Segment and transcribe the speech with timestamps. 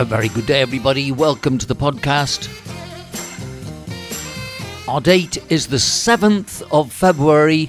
[0.00, 1.12] A very good day, everybody.
[1.12, 2.48] Welcome to the podcast.
[4.88, 7.66] Our date is the 7th of February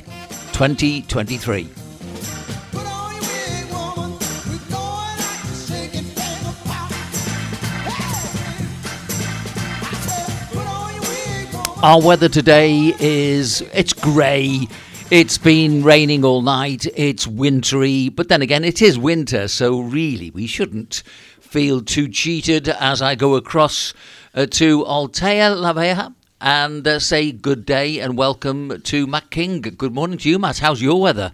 [0.54, 1.67] 2023.
[11.84, 14.70] Our weather today is it's grey.
[15.09, 16.88] It's been raining all night.
[16.95, 21.04] It's wintry, but then again, it is winter, so really we shouldn't
[21.52, 23.94] feel too cheated as I go across
[24.34, 29.60] uh, to Altea La Vieja and uh, say good day and welcome to Matt King.
[29.60, 30.60] Good morning to you, Matt.
[30.60, 31.34] How's your weather?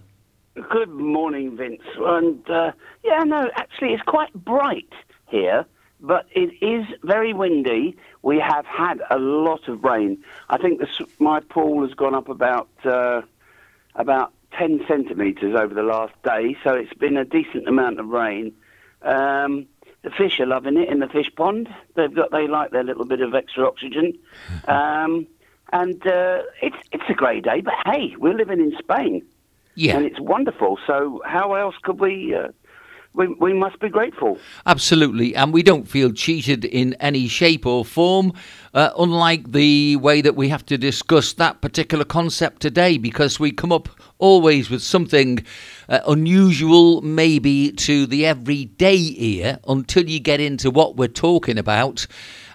[0.56, 1.84] Good morning, Vince.
[2.00, 2.72] And uh,
[3.04, 4.92] yeah, no, actually, it's quite bright
[5.28, 5.68] here,
[6.02, 7.96] but it is very windy.
[8.24, 10.18] We have had a lot of rain.
[10.50, 13.22] I think this, my pool has gone up about uh,
[13.94, 18.56] about ten centimetres over the last day, so it's been a decent amount of rain.
[19.04, 19.68] Um,
[20.04, 21.68] the fish are loving it in the fish pond.
[21.96, 24.14] They've got they like their little bit of extra oxygen,
[24.68, 25.28] um,
[25.74, 27.62] and uh, it's it's a great day.
[27.62, 29.26] But hey, we're living in Spain,
[29.76, 29.98] Yeah.
[29.98, 30.80] and it's wonderful.
[30.88, 32.34] So how else could we?
[32.36, 32.50] Uh,
[33.14, 34.38] we we must be grateful.
[34.68, 38.32] Absolutely, and we don't feel cheated in any shape or form,
[38.76, 43.52] uh, unlike the way that we have to discuss that particular concept today, because we
[43.52, 45.44] come up always with something
[45.90, 52.08] uh, unusual, maybe to the everyday ear, until you get into what we're talking about,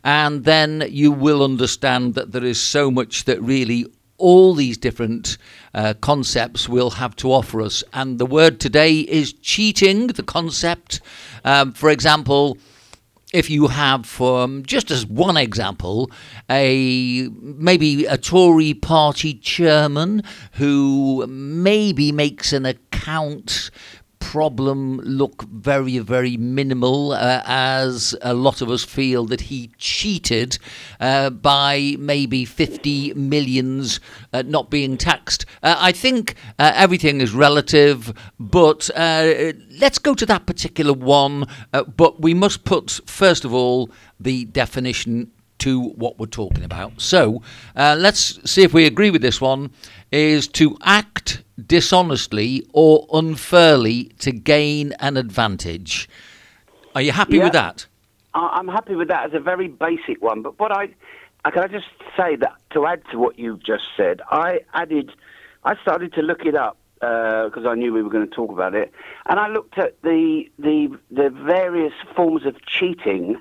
[0.05, 3.87] and then you will understand that there is so much that really
[4.19, 5.37] all these different
[5.75, 7.83] uh, concepts will have to offer us.
[7.93, 11.01] And the word today is cheating, the concept.
[11.45, 12.57] Um, for example,
[13.33, 16.11] if you have, um, just as one example,
[16.51, 20.23] a maybe a Tory party chairman
[20.53, 22.67] who maybe makes an
[23.02, 23.70] account
[24.20, 30.57] problem look very, very minimal, uh, as a lot of us feel that he cheated
[31.01, 33.98] uh, by maybe 50 millions
[34.33, 35.45] uh, not being taxed.
[35.62, 41.46] Uh, I think uh, everything is relative, but uh, let's go to that particular one.
[41.73, 47.00] But we must put, first of all, the definition to what we're talking about.
[47.00, 47.42] So
[47.77, 49.70] uh, let's see if we agree with this one
[50.11, 56.08] is to act dishonestly or unfairly to gain an advantage.
[56.95, 57.86] Are you happy with that?
[58.34, 60.42] I'm happy with that as a very basic one.
[60.42, 60.89] But what I,
[61.45, 61.86] I can I just
[62.17, 65.12] say that to add to what you've just said, I added,
[65.64, 68.74] I started to look it up because I knew we were going to talk about
[68.74, 68.92] it,
[69.27, 73.40] and I looked at the the the various forms of cheating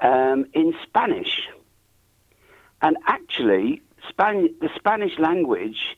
[0.00, 1.48] um, in Spanish,
[2.82, 5.96] and actually, Span- the Spanish language,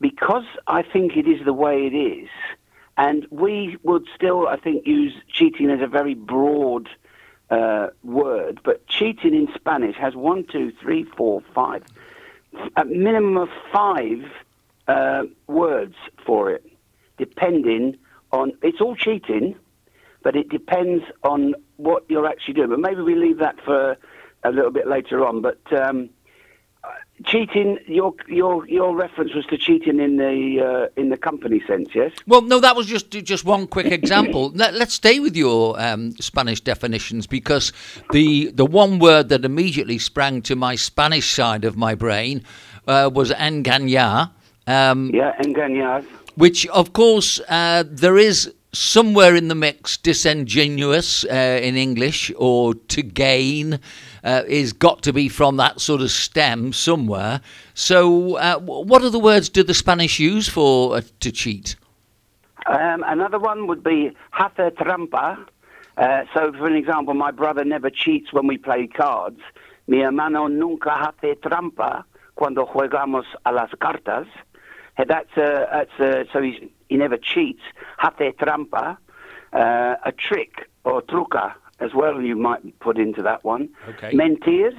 [0.00, 2.28] because I think it is the way it is,
[2.96, 6.88] and we would still, I think, use cheating as a very broad
[7.50, 11.84] uh, word, but cheating in Spanish has one, two, three, four, five,
[12.76, 14.24] a minimum of five
[14.88, 16.64] uh, words for it,
[17.18, 17.96] depending
[18.32, 18.52] on.
[18.62, 19.54] It's all cheating,
[20.22, 22.70] but it depends on what you're actually doing.
[22.70, 23.96] But maybe we leave that for
[24.44, 25.40] a little bit later on.
[25.42, 26.10] But um,
[27.24, 31.88] cheating, your your your reference was to cheating in the uh, in the company sense,
[31.94, 32.12] yes?
[32.26, 34.50] Well, no, that was just just one quick example.
[34.54, 37.72] Let, let's stay with your um, Spanish definitions because
[38.12, 42.42] the the one word that immediately sprang to my Spanish side of my brain
[42.86, 44.30] uh, was engañar.
[44.68, 46.04] Um, Yeah, engañar.
[46.34, 52.74] which of course uh, there is somewhere in the mix disingenuous uh, in English or
[52.74, 53.80] to gain
[54.22, 57.40] uh, is got to be from that sort of stem somewhere.
[57.74, 61.76] So, uh, what other words do the Spanish use for uh, to cheat?
[62.66, 65.38] Um, another one would be hace trampa.
[65.96, 69.40] Uh, so, for an example, my brother never cheats when we play cards.
[69.88, 74.26] Mi hermano nunca hace trampa cuando jugamos a las cartas.
[74.98, 75.90] That's that's
[76.32, 77.62] so he's, he never cheats.
[77.98, 78.98] Hace trampa.
[79.52, 83.68] Uh, a trick or truca as well, you might put into that one.
[83.88, 84.12] Okay.
[84.12, 84.72] Mentir.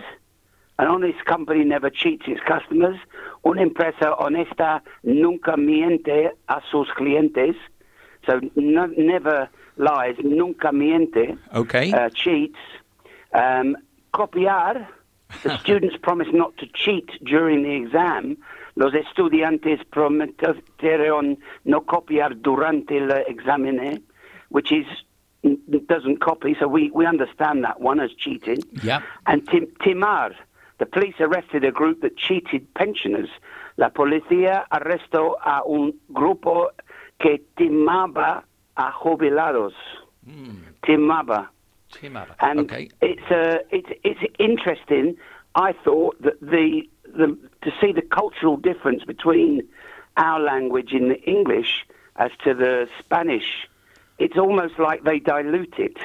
[0.80, 2.98] An honest company never cheats its customers.
[3.44, 7.56] Una empresa honesta nunca miente a sus clientes.
[8.27, 11.92] So no, never lies, nunca miente, Okay.
[11.92, 12.59] uh, cheats.
[13.33, 13.75] Um,
[14.13, 14.88] copiar.
[15.44, 18.38] The students promise not to cheat during the exam.
[18.77, 24.03] Los estudiantes prometieron no copiar durante el examen,
[24.50, 24.85] which is
[25.88, 26.56] doesn't copy.
[26.59, 28.59] So we, we understand that one as cheating.
[28.83, 29.01] yeah.
[29.25, 30.31] And tim- timar.
[30.79, 33.29] The police arrested a group that cheated pensioners.
[33.77, 36.69] La policía arrestó a un grupo
[37.19, 38.44] que timaba
[38.75, 39.73] a jubilados.
[40.83, 41.50] Timaba.
[41.94, 42.35] Chimaba.
[42.41, 42.89] And Okay.
[43.01, 45.15] it's uh, it's it's interesting.
[45.56, 46.83] I thought that the
[47.15, 49.68] the to see the cultural difference between
[50.18, 53.68] our language in the English as to the Spanish,
[54.18, 55.98] it's almost like they dilute it.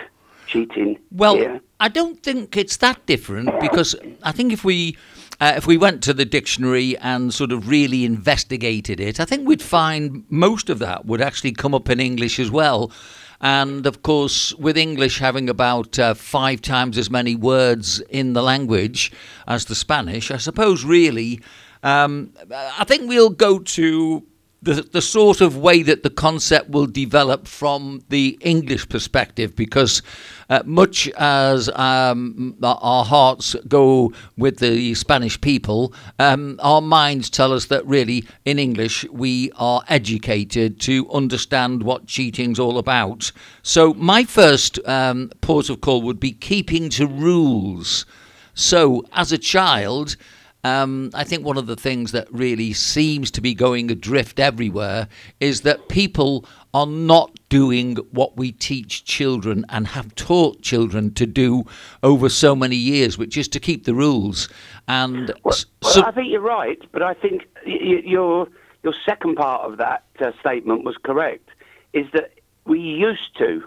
[0.47, 0.99] Cheating.
[1.11, 1.61] Well.
[1.83, 4.97] I don't think it's that different because I think if we
[5.41, 9.49] uh, if we went to the dictionary and sort of really investigated it, I think
[9.49, 12.93] we'd find most of that would actually come up in English as well.
[13.43, 18.43] And of course, with English having about uh, five times as many words in the
[18.43, 19.11] language
[19.49, 21.41] as the Spanish, I suppose really,
[21.83, 24.25] um, I think we'll go to
[24.63, 30.03] the, the sort of way that the concept will develop from the English perspective, because
[30.49, 37.53] uh, much as um, our hearts go with the Spanish people, um, our minds tell
[37.53, 43.33] us that really in English we are educated to understand what cheating's all about.
[43.63, 48.07] So my first um, port of call would be keeping to rules.
[48.55, 50.17] So as a child,
[50.65, 55.09] um, I think one of the things that really seems to be going adrift everywhere
[55.41, 61.27] is that people are not doing what we teach children and have taught children to
[61.27, 61.65] do
[62.03, 64.49] over so many years, which is to keep the rules.
[64.89, 68.49] And Well, s- well, I think you're right, but I think y- y- your
[68.83, 71.49] your second part of that uh, statement was correct.
[71.93, 72.33] Is that
[72.67, 73.63] we used to?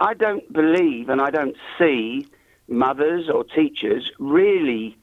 [0.00, 2.26] I don't believe, and I don't see
[2.68, 4.97] mothers or teachers really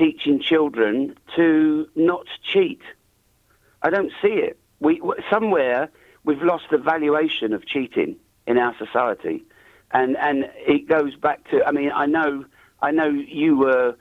[0.00, 2.80] teaching children to not cheat.
[3.82, 4.58] I don't see it.
[4.80, 5.00] We
[5.30, 5.90] somewhere
[6.24, 8.16] we've lost the valuation of cheating
[8.46, 9.44] in our society,
[9.92, 11.62] and and it goes back to.
[11.64, 12.44] I mean, I know
[12.80, 13.96] I know you were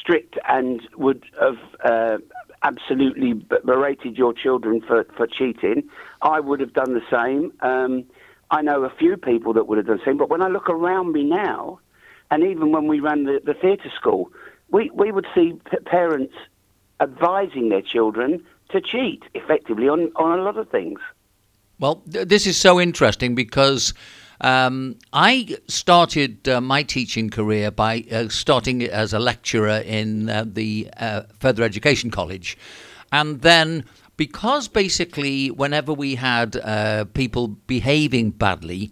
[0.00, 2.18] strict and would have uh,
[2.62, 5.88] absolutely berated your children for for cheating.
[6.22, 7.52] I would have done the same.
[7.60, 8.04] Um,
[8.50, 10.68] I know a few people that would have done the same, but when I look
[10.70, 11.80] around me now,
[12.30, 14.30] and even when we ran the, the theatre school,
[14.70, 16.34] we, we would see p- parents
[17.00, 20.98] advising their children to cheat effectively on, on a lot of things.
[21.78, 23.94] Well, th- this is so interesting because
[24.40, 30.44] um, I started uh, my teaching career by uh, starting as a lecturer in uh,
[30.46, 32.56] the uh, Further Education College.
[33.12, 33.84] And then,
[34.16, 38.90] because basically, whenever we had uh, people behaving badly,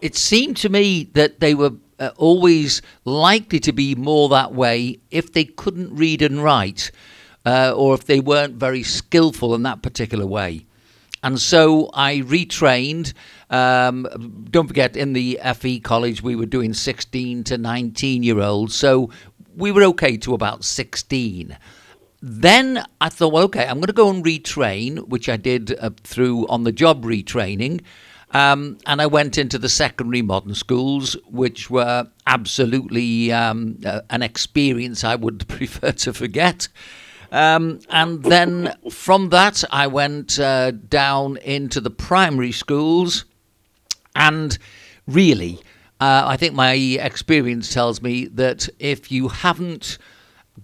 [0.00, 1.72] it seemed to me that they were
[2.04, 6.90] uh, always likely to be more that way if they couldn't read and write
[7.46, 10.66] uh, or if they weren't very skillful in that particular way.
[11.22, 13.14] And so I retrained.
[13.48, 18.74] Um, don't forget, in the FE college, we were doing 16 to 19 year olds.
[18.74, 19.10] So
[19.56, 21.56] we were okay to about 16.
[22.20, 25.90] Then I thought, well, okay, I'm going to go and retrain, which I did uh,
[26.02, 27.82] through on the job retraining.
[28.34, 34.22] Um, and I went into the secondary modern schools, which were absolutely um, uh, an
[34.22, 36.68] experience I would prefer to forget.
[37.30, 43.24] Um, and then from that, I went uh, down into the primary schools.
[44.16, 44.58] And
[45.06, 45.60] really,
[46.00, 49.98] uh, I think my experience tells me that if you haven't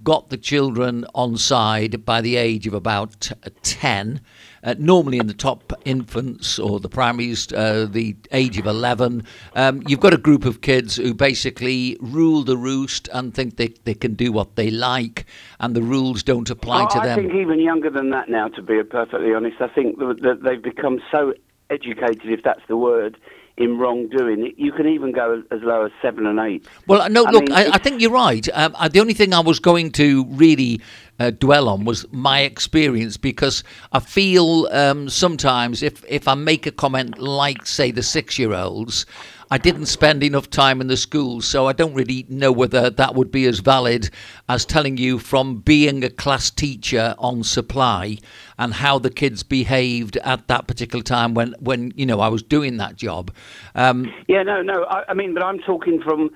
[0.02, 4.20] got the children on side by the age of about uh, 10,
[4.62, 9.24] uh, normally in the top infants or the primaries, uh, the age of 11,
[9.54, 13.68] um, you've got a group of kids who basically rule the roost and think they,
[13.84, 15.24] they can do what they like
[15.58, 17.18] and the rules don't apply to them.
[17.18, 19.60] I think even younger than that now, to be perfectly honest.
[19.60, 21.34] I think that they've become so
[21.70, 23.16] educated, if that's the word,
[23.60, 24.54] in wrongdoing.
[24.56, 26.66] You can even go as low as seven and eight.
[26.86, 28.48] Well, no, I look, mean, I, I think you're right.
[28.54, 30.80] Um, I, the only thing I was going to really
[31.18, 33.62] uh, dwell on was my experience because
[33.92, 38.54] I feel um, sometimes if, if I make a comment like, say, the six year
[38.54, 39.04] olds,
[39.52, 43.16] I didn't spend enough time in the schools, so I don't really know whether that
[43.16, 44.08] would be as valid
[44.48, 48.18] as telling you from being a class teacher on supply
[48.58, 52.44] and how the kids behaved at that particular time when, when you know I was
[52.44, 53.32] doing that job.
[53.74, 54.84] Um, Yeah, no, no.
[54.84, 56.30] I, I mean, but I'm talking from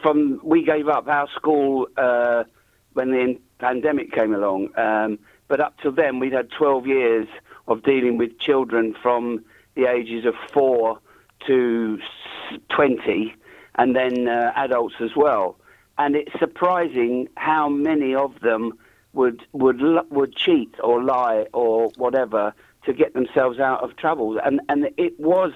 [0.00, 2.44] from we gave up our school uh,
[2.92, 4.68] when the pandemic came along.
[4.78, 7.26] Um, but up to then, we'd had 12 years
[7.66, 11.00] of dealing with children from the ages of four
[11.46, 11.98] to
[12.70, 13.34] 20,
[13.76, 15.56] and then uh, adults as well.
[15.98, 18.72] And it's surprising how many of them
[19.12, 19.80] would would
[20.10, 22.54] would cheat or lie or whatever
[22.84, 24.38] to get themselves out of trouble.
[24.44, 25.52] And and it was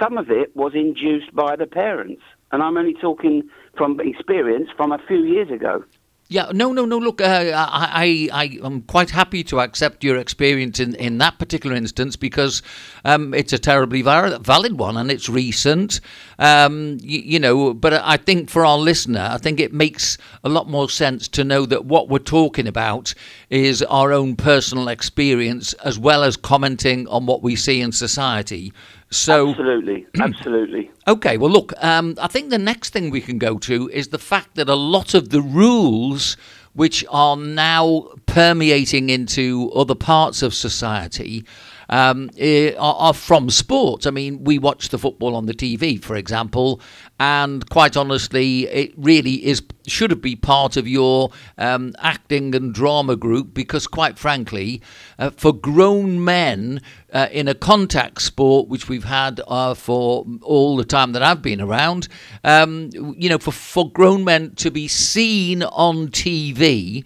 [0.00, 2.22] some of it was induced by the parents.
[2.50, 5.84] And I'm only talking from experience from a few years ago.
[6.30, 6.98] Yeah, no, no, no.
[6.98, 11.74] Look, uh, I, I, I'm quite happy to accept your experience in, in that particular
[11.74, 12.60] instance because
[13.06, 16.02] um, it's a terribly valid one and it's recent.
[16.38, 20.50] Um, you, you, know, but I think for our listener, I think it makes a
[20.50, 23.14] lot more sense to know that what we're talking about
[23.48, 28.74] is our own personal experience as well as commenting on what we see in society.
[29.10, 30.90] So absolutely, absolutely.
[31.06, 34.18] Okay, well, look, um, I think the next thing we can go to is the
[34.18, 36.36] fact that a lot of the rules
[36.74, 41.44] which are now permeating into other parts of society
[41.88, 44.06] um, eh, are, from sports.
[44.06, 46.80] I mean, we watch the football on the TV, for example,
[47.18, 53.16] and quite honestly, it really is should be part of your um, acting and drama
[53.16, 54.82] group because, quite frankly,
[55.18, 60.76] uh, for grown men uh, in a contact sport, which we've had uh, for all
[60.76, 62.08] the time that I've been around,
[62.44, 67.04] um, you know, for, for grown men to be seen on TV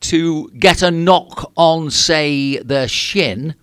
[0.00, 3.54] to get a knock on, say, their shin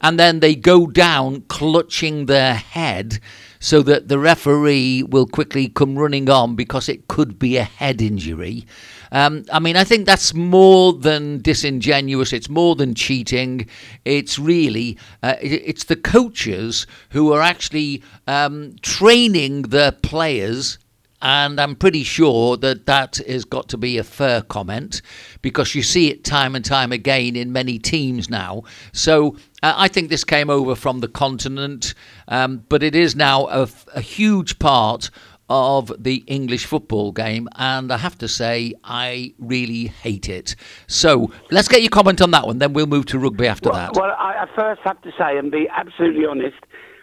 [0.00, 3.18] and then they go down clutching their head
[3.60, 8.00] so that the referee will quickly come running on because it could be a head
[8.00, 8.64] injury.
[9.10, 12.32] Um, I mean, I think that's more than disingenuous.
[12.32, 13.68] It's more than cheating.
[14.04, 20.78] It's really uh, it's the coaches who are actually um, training the players
[21.20, 25.02] and I'm pretty sure that that has got to be a fair comment
[25.42, 28.62] because you see it time and time again in many teams now.
[28.92, 31.94] So uh, I think this came over from the continent,
[32.28, 35.10] um, but it is now a, a huge part
[35.50, 40.54] of the English football game, and I have to say, I really hate it.
[40.86, 43.78] So let's get your comment on that one, then we'll move to rugby after well,
[43.78, 43.94] that.
[43.94, 46.58] Well, I, first have to say, and be absolutely honest,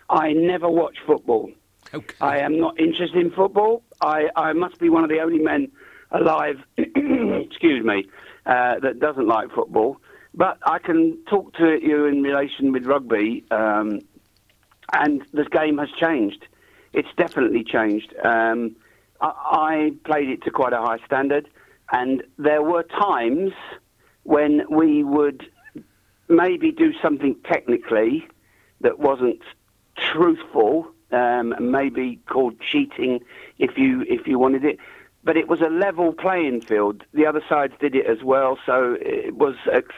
[0.10, 1.50] I never watch football.
[1.94, 2.16] Okay.
[2.20, 3.84] I am not interested in football.
[4.02, 5.72] I, I must be one of the only men
[6.12, 8.08] alive, excuse me,
[8.46, 9.98] uh, that doesn't like football.
[10.34, 14.02] But I can talk to you in relation with rugby, um,
[14.92, 16.46] and the game has changed.
[16.94, 18.14] It's definitely changed.
[18.24, 18.76] Um,
[19.22, 21.50] I, I played it to quite a high standard,
[21.92, 23.54] and there were times
[24.24, 25.50] when we would
[26.28, 28.28] maybe do something technically
[28.82, 29.42] that wasn't
[29.98, 33.22] truthful um, maybe called cheating
[33.58, 34.78] if you if you wanted it.
[35.24, 37.04] But it was a level playing field.
[37.14, 39.96] The other sides did it as well, so it was ex-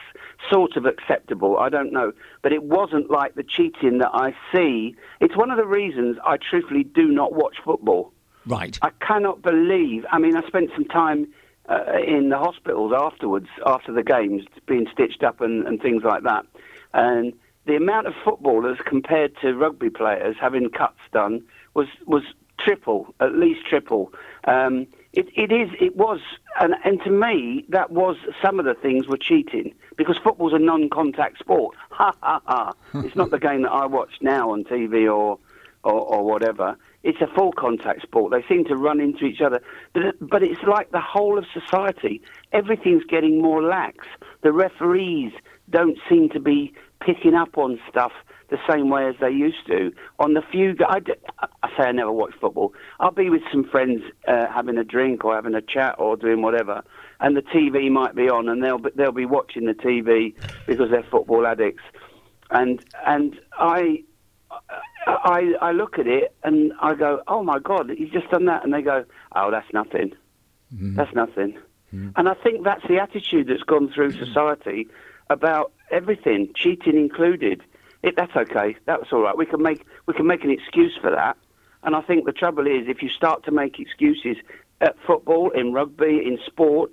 [0.50, 1.58] sort of acceptable.
[1.58, 4.96] I don't know, but it wasn't like the cheating that I see.
[5.20, 8.14] It's one of the reasons I truthfully do not watch football.
[8.46, 8.80] Right.
[8.82, 10.06] I cannot believe.
[10.10, 11.28] I mean, I spent some time
[11.68, 16.24] uh, in the hospitals afterwards, after the games, being stitched up and, and things like
[16.24, 16.46] that,
[16.94, 17.34] and
[17.68, 21.44] the amount of footballers compared to rugby players having cuts done
[21.74, 22.24] was was
[22.60, 24.12] triple, at least triple.
[24.46, 26.20] Um, it, it is, it was,
[26.60, 30.60] and, and to me, that was some of the things were cheating because football's a
[30.60, 31.76] non-contact sport.
[31.98, 32.74] Ha ha ha!
[32.94, 35.40] it's not the game that I watch now on TV or,
[35.84, 36.78] or, or whatever.
[37.02, 38.32] It's a full contact sport.
[38.32, 39.60] They seem to run into each other,
[39.94, 42.22] but but it's like the whole of society.
[42.52, 44.06] Everything's getting more lax.
[44.44, 45.32] The referees
[45.72, 48.12] don't seem to be picking up on stuff
[48.50, 49.92] the same way as they used to.
[50.20, 51.00] On the few, I,
[51.64, 52.74] I say I never watch football.
[53.00, 56.42] I'll be with some friends uh, having a drink or having a chat or doing
[56.42, 56.84] whatever,
[57.20, 60.34] and the TV might be on, and they'll be, they'll be watching the TV
[60.66, 61.84] because they're football addicts,
[62.50, 64.04] and and I.
[65.06, 68.64] I, I look at it and I go, oh my God, he's just done that.
[68.64, 70.14] And they go, oh, that's nothing.
[70.74, 70.96] Mm.
[70.96, 71.58] That's nothing.
[71.94, 72.14] Mm.
[72.16, 74.88] And I think that's the attitude that's gone through society
[75.30, 77.62] about everything, cheating included.
[78.04, 78.76] It, that's okay.
[78.86, 79.38] That's all right.
[79.38, 81.38] We can make we can make an excuse for that.
[81.84, 84.38] And I think the trouble is, if you start to make excuses
[84.82, 86.92] at football, in rugby, in sport,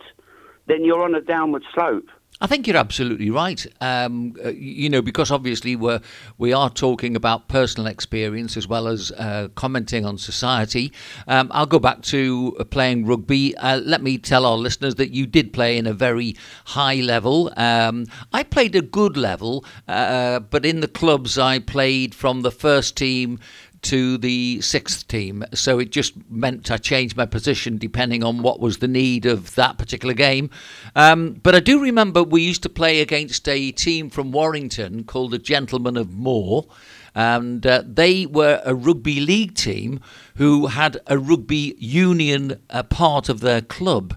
[0.67, 2.09] then you're on a downward slope.
[2.41, 3.64] I think you're absolutely right.
[3.81, 6.00] Um, uh, you know, because obviously we're
[6.37, 10.93] we are talking about personal experience as well as uh, commenting on society.
[11.29, 13.57] Um, I'll go back to uh, playing rugby.
[13.57, 16.35] Uh, let me tell our listeners that you did play in a very
[16.67, 17.53] high level.
[17.57, 22.50] Um, I played a good level, uh, but in the clubs I played from the
[22.50, 23.38] first team
[23.85, 25.45] to the sixth team.
[25.55, 29.55] So it just meant I changed my position depending on what was the need of
[29.55, 30.50] that particular game.
[30.97, 35.31] Um, but I do remember we used to play against a team from Warrington called
[35.31, 36.67] the Gentlemen of Moore.
[37.14, 40.00] And uh, they were a rugby league team
[40.35, 44.17] who had a rugby union uh, part of their club.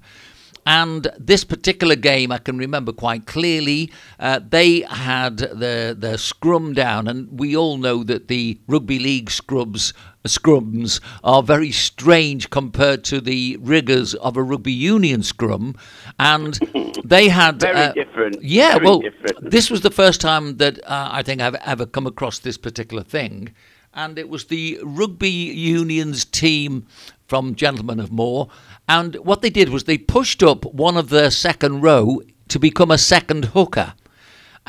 [0.67, 3.89] And this particular game, I can remember quite clearly.
[4.19, 9.31] Uh, they had the the scrum down, and we all know that the rugby league
[9.31, 9.93] scrubs
[10.27, 15.73] scrums are very strange compared to the rigours of a rugby union scrum,
[16.19, 16.59] and
[17.05, 18.43] they had Very uh, different.
[18.43, 19.49] Yeah, Very well, different.
[19.49, 23.03] this was the first time that uh, I think I've ever come across this particular
[23.03, 23.53] thing,
[23.93, 26.87] and it was the rugby union's team
[27.27, 28.49] from Gentlemen of Moore,
[28.87, 32.91] and what they did was they pushed up one of their second row to become
[32.91, 33.93] a second hooker.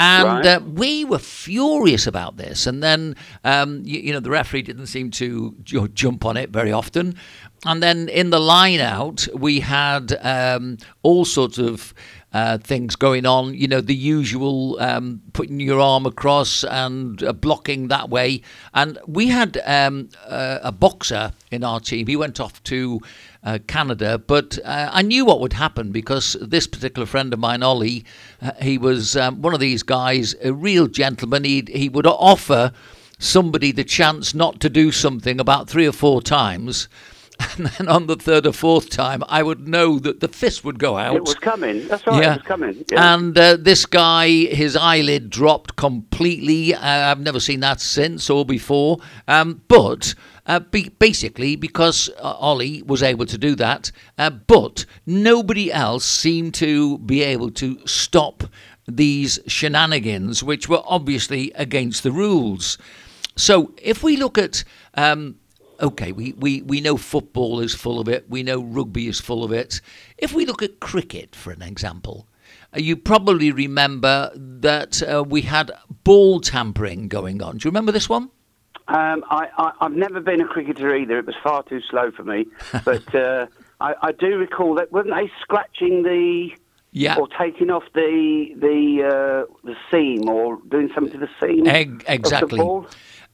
[0.00, 0.46] And Right.
[0.46, 2.68] uh, we were furious about this.
[2.68, 6.50] And then, um, you, you know, the referee didn't seem to ju- jump on it
[6.50, 7.16] very often.
[7.66, 11.94] And then in the line out, we had um, all sorts of
[12.32, 13.54] uh, things going on.
[13.54, 18.42] You know, the usual um, putting your arm across and uh, blocking that way.
[18.74, 22.06] And we had um, uh, a boxer in our team.
[22.06, 23.00] He went off to
[23.44, 27.62] uh, Canada, but uh, I knew what would happen because this particular friend of mine,
[27.62, 28.04] Ollie,
[28.42, 31.44] uh, he was um, one of these guys, a real gentleman.
[31.44, 32.72] He he would offer
[33.18, 36.88] somebody the chance not to do something about three or four times.
[37.56, 40.80] And then on the third or fourth time, I would know that the fist would
[40.80, 41.14] go out.
[41.14, 41.86] It was coming.
[41.86, 42.20] That's right.
[42.20, 42.32] Yeah.
[42.32, 42.84] It was coming.
[42.90, 43.14] Yeah.
[43.14, 46.74] And uh, this guy, his eyelid dropped completely.
[46.74, 48.98] Uh, I've never seen that since or before.
[49.28, 50.16] Um, but
[50.48, 56.04] uh, be- basically, because uh, Ollie was able to do that, uh, but nobody else
[56.04, 58.44] seemed to be able to stop
[58.88, 62.78] these shenanigans, which were obviously against the rules.
[63.36, 64.64] So if we look at.
[64.94, 65.36] Um,
[65.80, 68.28] Okay, we, we, we know football is full of it.
[68.28, 69.80] We know rugby is full of it.
[70.16, 72.26] If we look at cricket, for an example,
[72.74, 75.70] uh, you probably remember that uh, we had
[76.02, 77.58] ball tampering going on.
[77.58, 78.30] Do you remember this one?
[78.88, 81.18] Um, I, I, I've never been a cricketer either.
[81.18, 82.46] It was far too slow for me.
[82.84, 83.46] But uh,
[83.80, 86.50] I, I do recall that weren't they scratching the
[86.92, 87.16] Yeah.
[87.18, 92.04] or taking off the the uh, the seam or doing something to the seam Eg-
[92.08, 92.44] exactly.
[92.44, 92.86] of the ball?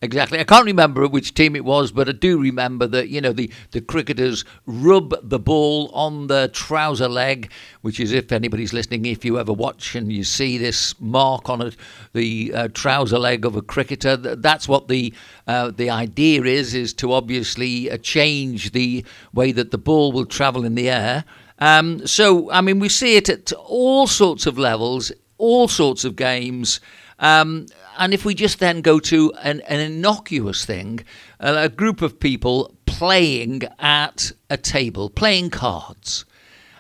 [0.05, 0.39] Exactly.
[0.39, 3.51] I can't remember which team it was, but I do remember that, you know, the,
[3.71, 9.25] the cricketers rub the ball on the trouser leg, which is, if anybody's listening, if
[9.25, 11.77] you ever watch and you see this mark on it,
[12.13, 15.15] the uh, trouser leg of a cricketer, that's what the
[15.47, 19.03] uh, the idea is, is to obviously uh, change the
[19.33, 21.25] way that the ball will travel in the air.
[21.61, 26.15] Um, so, I mean, we see it at all sorts of levels, all sorts of
[26.15, 26.81] games.
[27.21, 27.67] Um,
[27.99, 31.05] and if we just then go to an, an innocuous thing,
[31.41, 36.25] uh, a group of people playing at a table, playing cards.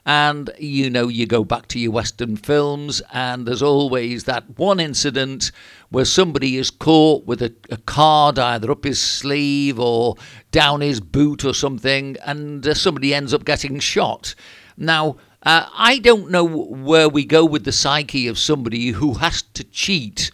[0.06, 4.78] And you know, you go back to your Western films, and there's always that one
[4.78, 5.50] incident
[5.88, 10.16] where somebody is caught with a, a card either up his sleeve or
[10.50, 14.34] down his boot or something, and uh, somebody ends up getting shot.
[14.76, 19.42] Now, uh, I don't know where we go with the psyche of somebody who has
[19.54, 20.30] to cheat.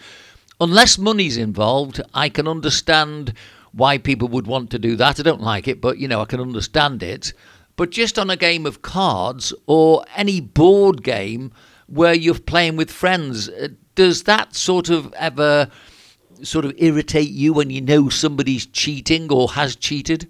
[0.60, 3.32] Unless money's involved, I can understand
[3.72, 5.18] why people would want to do that.
[5.18, 7.32] I don't like it, but you know, I can understand it.
[7.76, 11.52] But just on a game of cards or any board game
[11.86, 15.70] where you're playing with friends, uh, does that sort of ever
[16.42, 20.28] sort of irritate you when you know somebody's cheating or has cheated?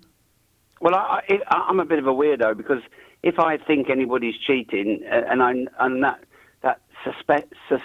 [0.80, 2.82] Well, I, I'm a bit of a weirdo because
[3.22, 5.50] if I think anybody's cheating uh, and I
[5.84, 6.24] and that
[6.62, 7.82] that suspect sus,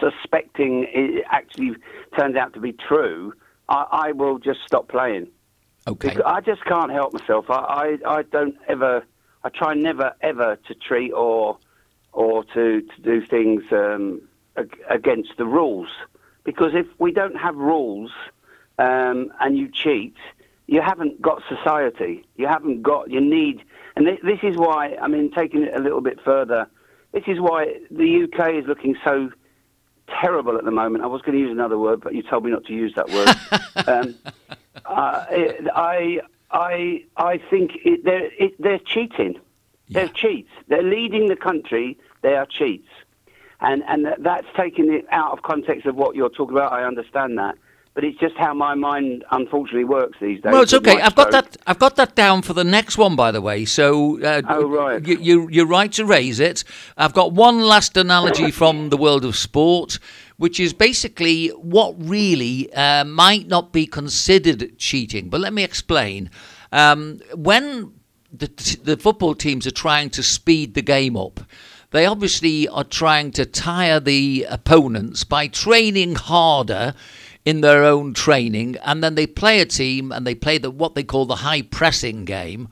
[0.00, 1.76] suspecting it actually
[2.16, 3.32] turns out to be true,
[3.68, 5.28] I, I will just stop playing.
[5.86, 6.08] Okay.
[6.08, 7.46] Because I just can't help myself.
[7.50, 9.04] I, I, I don't ever.
[9.42, 11.58] I try never ever to treat or
[12.12, 14.22] or to, to do things um,
[14.56, 15.88] ag- against the rules.
[16.44, 18.10] Because if we don't have rules
[18.78, 20.14] um, and you cheat,
[20.66, 22.24] you haven't got society.
[22.36, 23.10] You haven't got.
[23.10, 23.62] You need.
[23.96, 24.96] And thi- this is why.
[25.00, 26.66] I mean, taking it a little bit further.
[27.12, 29.30] This is why the UK is looking so
[30.08, 31.04] terrible at the moment.
[31.04, 33.08] I was going to use another word, but you told me not to use that
[33.10, 33.86] word.
[33.88, 34.14] um,
[34.86, 39.40] uh, it- I, I, I think it, they're, it, they're cheating.
[39.90, 40.50] They're cheats.
[40.68, 41.98] They're leading the country.
[42.22, 42.88] They are cheats,
[43.60, 46.72] and and that's taking it out of context of what you're talking about.
[46.72, 47.56] I understand that,
[47.94, 50.52] but it's just how my mind unfortunately works these days.
[50.52, 51.00] Well, it's okay.
[51.00, 51.56] I've got that.
[51.66, 53.64] I've got that down for the next one, by the way.
[53.64, 55.06] So, uh, Oh, right.
[55.06, 56.64] You, you, you're right to raise it.
[56.96, 60.00] I've got one last analogy from the world of sport,
[60.38, 65.28] which is basically what really uh, might not be considered cheating.
[65.28, 66.30] But let me explain.
[66.72, 67.92] Um, when
[68.32, 68.48] the,
[68.82, 71.40] the football teams are trying to speed the game up.
[71.92, 76.94] They obviously are trying to tire the opponents by training harder
[77.44, 80.94] in their own training, and then they play a team and they play the what
[80.94, 82.68] they call the high pressing game.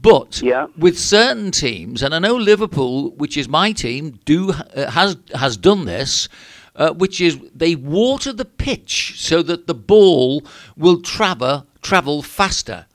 [0.00, 0.66] But Yeah.
[0.76, 5.56] with certain teams, and I know Liverpool, which is my team, do uh, has has
[5.56, 6.28] done this,
[6.76, 10.44] uh, which is they water the pitch so that the ball
[10.76, 12.86] will travel travel faster.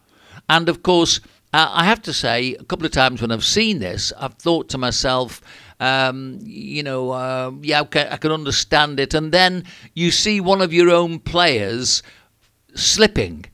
[0.49, 1.19] And of course,
[1.53, 4.69] uh, I have to say, a couple of times when I've seen this, I've thought
[4.69, 5.41] to myself,
[5.79, 9.13] um, you know, uh, yeah, okay, I can understand it.
[9.13, 9.63] And then
[9.93, 12.03] you see one of your own players
[12.73, 13.45] slipping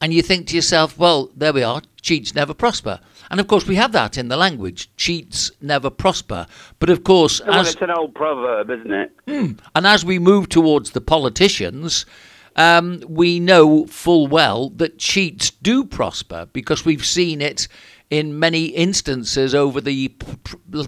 [0.00, 3.00] and you think to yourself, well, there we are, cheats never prosper.
[3.30, 6.46] And of course, we have that in the language cheats never prosper.
[6.78, 9.12] But of course, Well, as, it's an old proverb, isn't it?
[9.26, 12.06] and as we move towards the politicians,
[12.56, 17.68] um, we know full well that cheats do prosper because we've seen it
[18.10, 20.08] in many instances over the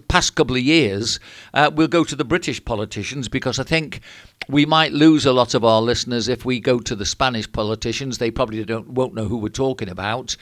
[0.09, 1.21] past couple of years.
[1.53, 4.01] Uh, we'll go to the British politicians because I think
[4.49, 8.19] we might lose a lot of our listeners if we go to the Spanish politicians.
[8.19, 10.37] They probably don't won't know who we're talking about.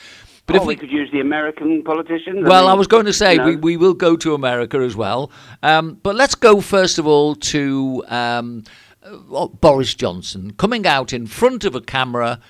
[0.47, 2.47] But oh, if we, we could use the American politicians.
[2.47, 3.45] well, mean, I was going to say you know.
[3.45, 5.31] we, we will go to America as well.
[5.63, 8.65] Um, but let's go first of all to um,
[9.03, 12.41] uh, Boris Johnson coming out in front of a camera,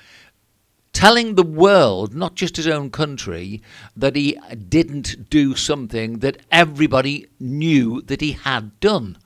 [0.92, 3.62] telling the world, not just his own country,
[3.96, 9.16] that he didn't do something that everybody knew that he had done.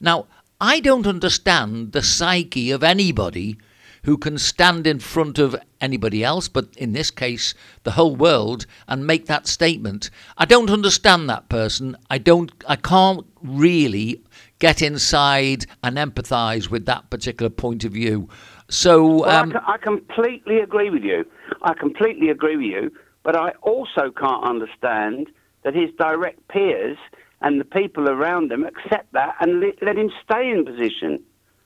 [0.00, 0.26] Now,
[0.60, 3.56] I don't understand the psyche of anybody
[4.04, 8.66] who can stand in front of anybody else, but in this case, the whole world,
[8.86, 10.10] and make that statement.
[10.36, 11.96] I don't understand that person.
[12.10, 12.52] I don't.
[12.68, 14.22] I can't really
[14.58, 18.28] get inside and empathise with that particular point of view.
[18.68, 21.24] So, Well, um, I, I completely agree with you.
[21.62, 22.90] I completely agree with you.
[23.22, 25.28] But I also can't understand
[25.62, 26.98] that his direct peers
[27.40, 31.22] and the people around him accept that and let, let him stay in position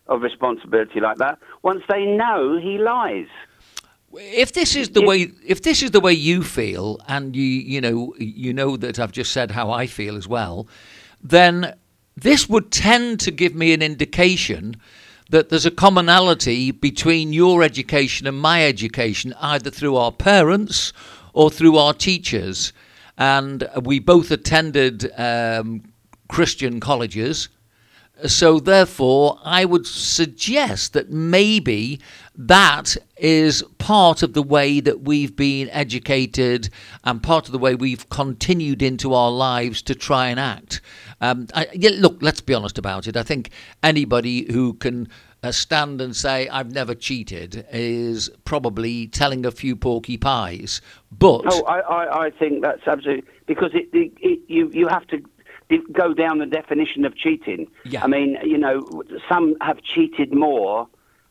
[0.07, 3.27] of responsibility like that once they know he lies.
[4.15, 7.81] if this is the way if this is the way you feel and you you
[7.81, 10.67] know you know that I've just said how I feel as well
[11.23, 11.75] then
[12.17, 14.77] this would tend to give me an indication
[15.29, 20.93] that there's a commonality between your education and my education either through our parents
[21.33, 22.73] or through our teachers.
[23.19, 25.93] And we both attended um,
[26.29, 27.49] Christian colleges.
[28.27, 32.01] So therefore, I would suggest that maybe
[32.39, 36.71] that is part of the way that we've been educated
[37.03, 40.81] and part of the way we've continued into our lives to try and act.
[41.21, 43.17] Um, I, yeah, look, let's be honest about it.
[43.17, 43.51] I think
[43.83, 45.09] anybody who can
[45.43, 50.81] uh, stand and say I've never cheated is probably telling a few porky pies.
[51.11, 55.07] But Oh, I, I, I think that's absolutely because it, it, it you you have
[55.09, 55.21] to
[55.93, 57.69] go down the definition of cheating.
[57.85, 58.05] Yeah.
[58.05, 60.89] I mean, you know, some have cheated more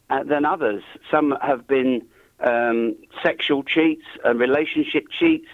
[0.09, 0.83] uh, than others.
[1.11, 2.07] Some have been
[2.39, 5.47] um, sexual cheats and relationship cheats.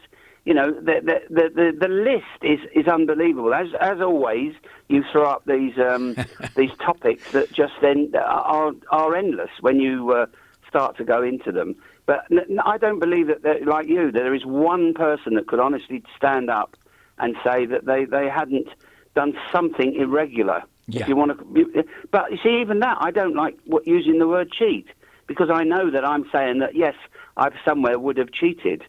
[0.45, 3.53] You know, the the, the, the, the list is, is unbelievable.
[3.53, 4.53] As as always,
[4.89, 6.15] you throw up these um,
[6.55, 10.25] these topics that just then are are endless when you uh,
[10.67, 11.75] start to go into them.
[12.05, 12.25] But
[12.65, 16.75] I don't believe that, like you, there is one person that could honestly stand up
[17.17, 18.67] and say that they, they hadn't
[19.15, 20.63] done something irregular.
[20.87, 21.03] Yeah.
[21.03, 24.27] If you want to, but you see, even that, I don't like what, using the
[24.27, 24.87] word cheat
[25.27, 26.95] because I know that I'm saying that yes,
[27.37, 28.83] I've somewhere would have cheated,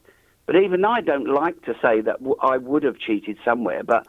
[0.47, 3.83] but even I don't like to say that I would have cheated somewhere.
[3.85, 4.07] But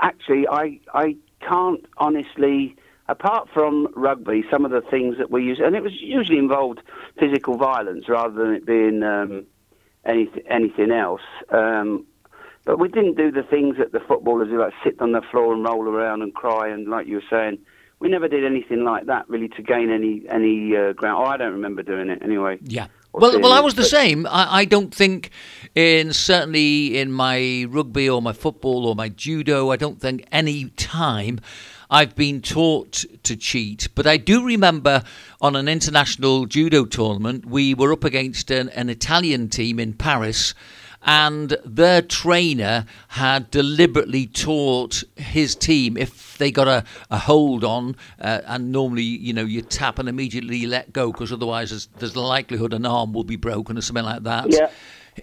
[0.00, 2.76] actually, I I can't honestly.
[3.06, 6.80] Apart from rugby, some of the things that we use, and it was usually involved
[7.20, 9.44] physical violence rather than it being um,
[10.06, 11.20] anything anything else.
[11.50, 12.06] Um,
[12.64, 15.52] but we didn't do the things that the footballers do, like sit on the floor
[15.52, 17.58] and roll around and cry, and like you were saying,
[18.00, 21.24] we never did anything like that really to gain any any uh, ground.
[21.24, 22.58] Oh, I don't remember doing it anyway.
[22.62, 22.88] Yeah.
[23.12, 24.26] Well, well, I was the same.
[24.26, 25.30] I, I don't think,
[25.76, 30.70] in certainly in my rugby or my football or my judo, I don't think any
[30.70, 31.38] time
[31.88, 33.86] I've been taught to cheat.
[33.94, 35.04] But I do remember
[35.40, 40.52] on an international judo tournament, we were up against an, an Italian team in Paris.
[41.04, 47.96] And their trainer had deliberately taught his team if they got a, a hold on,
[48.20, 52.14] uh, and normally, you know, you tap and immediately let go because otherwise there's, there's
[52.14, 54.46] the likelihood an arm will be broken or something like that.
[54.48, 54.70] Yeah.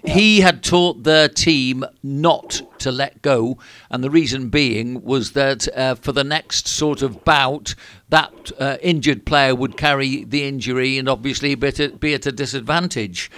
[0.05, 3.57] He had taught their team not to let go,
[3.89, 7.75] and the reason being was that uh, for the next sort of bout,
[8.09, 12.25] that uh, injured player would carry the injury and obviously be at a, be at
[12.25, 13.29] a disadvantage.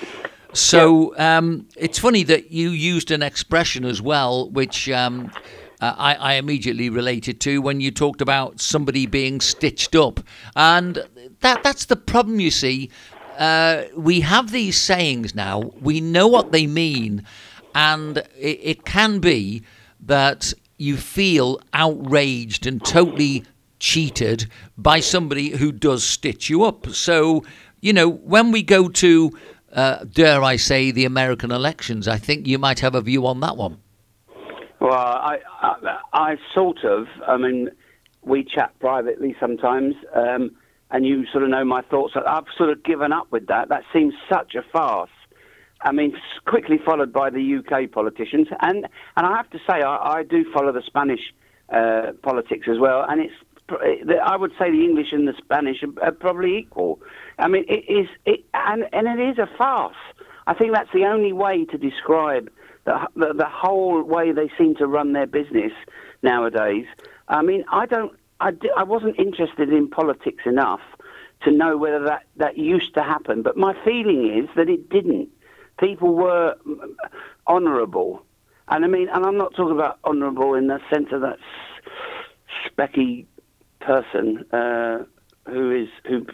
[0.54, 5.32] So um, it's funny that you used an expression as well, which um,
[5.82, 10.20] uh, I, I immediately related to when you talked about somebody being stitched up,
[10.56, 11.04] and
[11.42, 12.40] that that's the problem.
[12.40, 12.92] You see,
[13.38, 15.72] uh, we have these sayings now.
[15.82, 17.26] We know what they mean.
[17.76, 19.64] and it, it can be
[20.00, 23.44] that you feel outraged and totally
[23.80, 26.88] cheated by somebody who does stitch you up.
[26.90, 27.44] So,
[27.82, 29.32] you know, when we go to,
[29.74, 33.40] uh, dare I say, the American elections, I think you might have a view on
[33.42, 33.80] that one.
[34.80, 37.70] Well, I, I, I sort of, I mean,
[38.22, 40.52] we chat privately sometimes, um,
[40.92, 42.14] and you sort of know my thoughts.
[42.16, 43.70] I've sort of given up with that.
[43.70, 45.10] That seems such a farce.
[45.82, 46.14] I mean,
[46.46, 50.46] quickly followed by the UK politicians, and and I have to say, I, I do
[50.54, 51.20] follow the Spanish
[51.74, 53.34] uh, politics as well, and it's
[54.24, 57.00] I would say the English and the Spanish are, probably equal.
[57.38, 59.96] I mean, it is, it, and and it is a farce.
[60.46, 62.50] I think that's the only way to describe
[62.86, 65.72] the, the, the whole way they seem to run their business
[66.22, 66.86] nowadays.
[67.28, 70.82] I mean, I don't, I, I wasn't interested in politics enough
[71.44, 75.30] to know whether that, that used to happen, but my feeling is that it didn't.
[75.80, 76.56] People were
[77.48, 78.26] honourable.
[78.68, 81.38] And I mean, and I'm not talking about honourable in the sense of that
[82.68, 83.26] specky
[83.86, 85.04] person uh,
[85.46, 86.26] who is who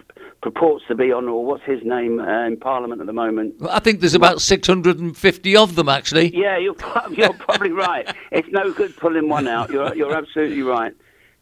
[0.42, 3.56] purports to be on, or What's his name uh, in Parliament at the moment?
[3.68, 6.36] I think there's about 650 of them, actually.
[6.36, 6.76] Yeah, you're,
[7.12, 8.14] you're probably right.
[8.32, 9.70] It's no good pulling one out.
[9.72, 10.94] You're, you're absolutely right.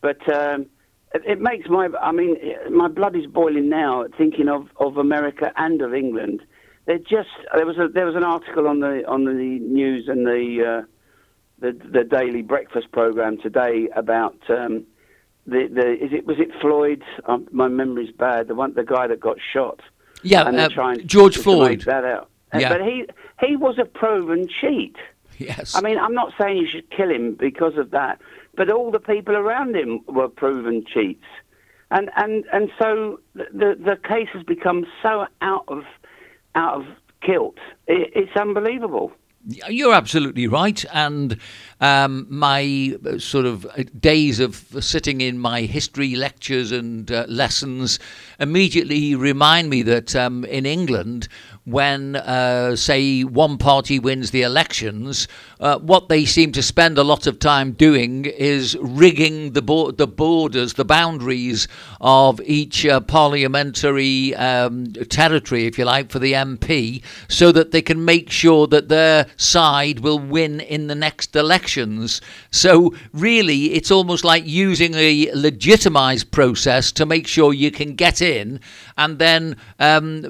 [0.02, 0.68] But um,
[1.14, 2.38] it, it, makes my, I mean,
[2.72, 6.42] my blood is boiling now thinking of, of America and of England.
[6.86, 10.26] They're just there was a there was an article on the on the news and
[10.26, 10.86] the uh,
[11.60, 14.38] the, the daily breakfast program today about.
[14.50, 14.86] Um,
[15.48, 17.04] the, the is it was it Floyd?
[17.26, 18.48] Um, my memory's bad.
[18.48, 19.80] The one, the guy that got shot.
[20.22, 21.82] Yeah, uh, trying George Floyd.
[21.82, 22.30] that out.
[22.54, 22.70] Uh, yeah.
[22.70, 23.06] But he
[23.46, 24.96] he was a proven cheat.
[25.38, 25.76] Yes.
[25.76, 28.20] I mean, I'm not saying you should kill him because of that,
[28.56, 31.26] but all the people around him were proven cheats,
[31.92, 35.84] and and and so the the case has become so out of
[36.56, 36.86] out of
[37.22, 37.58] kilt.
[37.88, 39.12] It, it's unbelievable.
[39.50, 41.38] You're absolutely right, and
[41.80, 47.24] um, my uh, sort of uh, days of sitting in my history lectures and uh,
[47.30, 47.98] lessons
[48.40, 51.30] immediately remind me that um, in England
[51.68, 55.28] when, uh, say, one party wins the elections,
[55.60, 59.92] uh, what they seem to spend a lot of time doing is rigging the, bo-
[59.92, 61.68] the borders, the boundaries
[62.00, 67.82] of each uh, parliamentary um, territory, if you like, for the MP, so that they
[67.82, 72.22] can make sure that their side will win in the next elections.
[72.50, 78.22] So, really, it's almost like using a legitimised process to make sure you can get
[78.22, 78.62] in
[78.96, 80.24] and then um,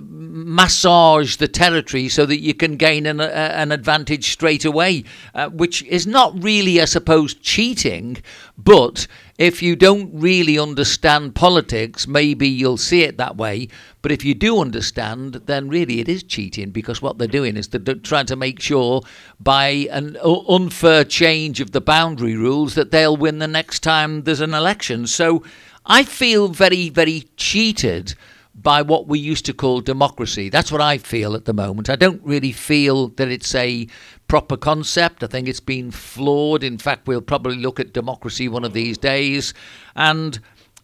[0.56, 5.03] massage the territory so that you can gain an, uh, an advantage straight away,
[5.35, 8.17] uh, which is not really, I suppose, cheating,
[8.57, 13.67] but if you don't really understand politics, maybe you'll see it that way.
[14.01, 17.67] But if you do understand, then really it is cheating because what they're doing is
[17.67, 19.01] they're trying to make sure
[19.39, 24.41] by an unfair change of the boundary rules that they'll win the next time there's
[24.41, 25.05] an election.
[25.05, 25.43] So
[25.85, 28.15] I feel very, very cheated
[28.58, 30.50] by what we used to call democracy.
[30.50, 31.89] That's what I feel at the moment.
[31.89, 33.88] I don't really feel that it's a
[34.28, 35.24] proper concept.
[35.24, 36.63] I think it's been flawed.
[36.63, 39.54] In fact, we'll probably look at democracy one of these days.
[39.96, 40.39] And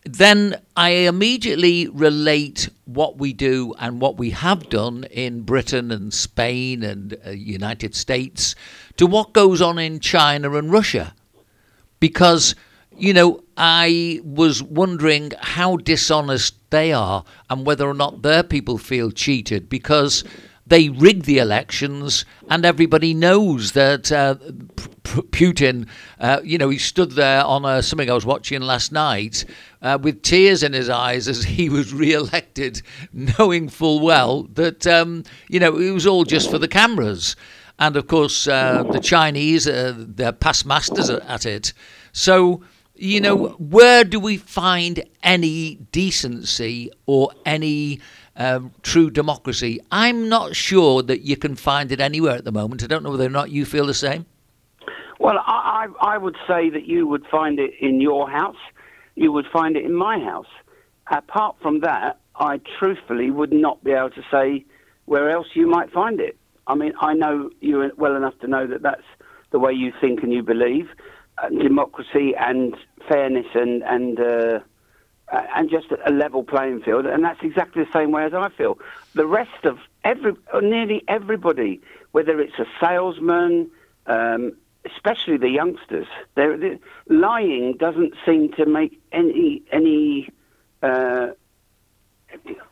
[0.06, 6.14] then I immediately relate what we do and what we have done in Britain and
[6.14, 8.54] Spain and uh, United States
[8.98, 11.16] to what goes on in China and Russia.
[12.00, 12.54] Because
[12.98, 18.78] you know, I was wondering how dishonest they are and whether or not their people
[18.78, 20.24] feel cheated because
[20.66, 24.36] they rig the elections and everybody knows that uh,
[25.04, 25.88] Putin,
[26.20, 29.46] uh, you know, he stood there on something I was watching last night
[29.82, 32.82] uh, with tears in his eyes as he was re-elected,
[33.14, 37.36] knowing full well that, um, you know, it was all just for the cameras.
[37.78, 41.74] And of course, uh, the Chinese, uh, they're past masters at it.
[42.14, 42.64] So
[42.95, 47.99] you know, where do we find any decency or any
[48.36, 49.79] um, true democracy?
[49.91, 52.84] I'm not sure that you can find it anywhere at the moment.
[52.84, 54.25] I don't know whether or not you feel the same.
[55.19, 58.58] Well, I, I would say that you would find it in your house.
[59.15, 60.47] You would find it in my house.
[61.08, 64.65] Apart from that, I truthfully would not be able to say
[65.06, 66.38] where else you might find it.
[66.67, 69.03] I mean, I know you well enough to know that that's
[69.51, 70.89] the way you think and you believe
[71.50, 72.76] democracy and
[73.08, 74.60] fairness and and uh,
[75.56, 78.78] and just a level playing field, and that's exactly the same way as I feel.
[79.15, 83.72] The rest of every, nearly everybody, whether it's a salesman,
[84.06, 84.54] um,
[84.86, 90.30] especially the youngsters, they're, they're, lying doesn't seem to make any any.
[90.82, 91.30] Uh,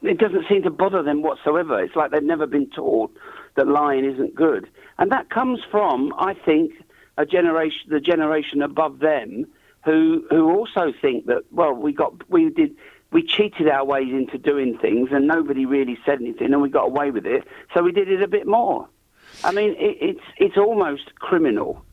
[0.02, 1.82] it doesn't seem to bother them whatsoever.
[1.82, 3.16] It's like they've never been taught
[3.56, 4.68] that lying isn't good.
[4.98, 6.74] and that comes from, I think,
[7.18, 9.46] a generation, the generation above them,
[9.86, 12.76] who who also think that well, we got we did
[13.12, 16.86] we cheated our ways into doing things, and nobody really said anything, and we got
[16.86, 17.44] away with it,
[17.74, 18.88] so we did it a bit more.
[19.44, 21.84] I mean, it, it's it's almost criminal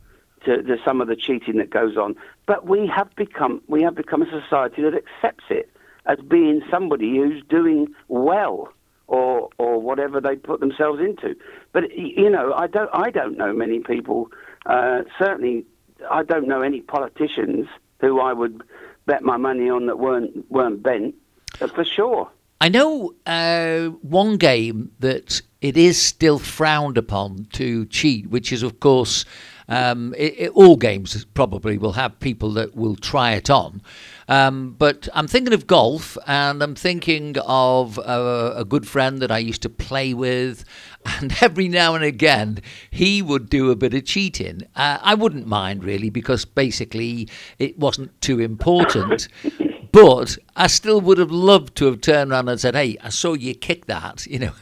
[0.44, 2.14] to, to some of the cheating that goes on,
[2.46, 5.70] but we have become we have become a society that accepts it
[6.06, 8.72] as being somebody who's doing well
[9.08, 11.34] or or whatever they put themselves into.
[11.72, 14.30] But you know, I don't I don't know many people.
[14.68, 15.64] Uh, certainly,
[16.10, 17.66] I don't know any politicians
[18.00, 18.62] who I would
[19.06, 21.14] bet my money on that weren't weren't bent
[21.60, 22.30] uh, for sure.
[22.60, 28.62] I know uh, one game that it is still frowned upon to cheat, which is,
[28.62, 29.24] of course,
[29.68, 33.82] um, it, it, all games probably will have people that will try it on.
[34.28, 39.30] Um, but I'm thinking of golf, and I'm thinking of a, a, good friend that
[39.30, 40.64] I used to play with,
[41.20, 42.58] and every now and again
[42.90, 44.62] he would do a bit of cheating.
[44.76, 47.28] Uh, I wouldn't mind really because basically
[47.58, 49.28] it wasn't too important.
[49.92, 53.34] But I still would have loved to have turned around and said, "Hey, I saw
[53.34, 54.52] you kick that," you know,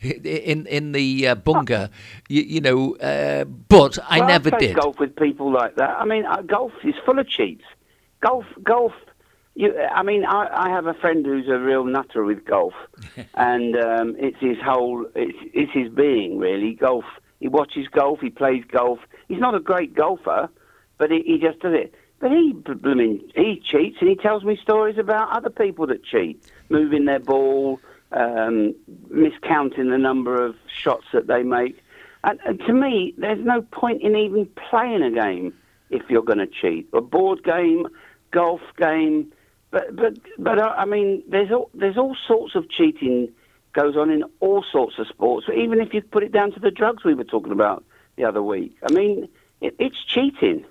[0.00, 1.90] in in the uh, bunker,
[2.28, 2.96] you, you know.
[2.96, 4.76] Uh, but I well, never I did.
[4.76, 5.90] Golf with people like that.
[5.90, 7.64] I mean, uh, golf is full of cheats.
[8.20, 8.92] Golf, golf
[9.54, 12.72] you, I mean, I, I have a friend who's a real nutter with golf,
[13.34, 16.74] and um, it's his whole, it's, it's his being really.
[16.74, 17.04] Golf.
[17.40, 18.20] He watches golf.
[18.20, 18.98] He plays golf.
[19.28, 20.48] He's not a great golfer,
[20.98, 21.94] but he, he just does it.
[22.20, 22.54] But he,
[22.84, 27.06] I mean, he cheats, and he tells me stories about other people that cheat, moving
[27.06, 27.80] their ball,
[28.12, 28.74] um,
[29.10, 31.82] miscounting the number of shots that they make.
[32.22, 35.54] And, and to me, there's no point in even playing a game
[35.88, 36.88] if you're going to cheat.
[36.92, 37.88] A board game,
[38.30, 39.32] golf game
[39.70, 43.28] but but but uh, I mean, there's all there's all sorts of cheating
[43.72, 45.46] goes on in all sorts of sports.
[45.54, 47.84] Even if you put it down to the drugs we were talking about
[48.16, 49.28] the other week, I mean,
[49.60, 50.64] it, it's cheating.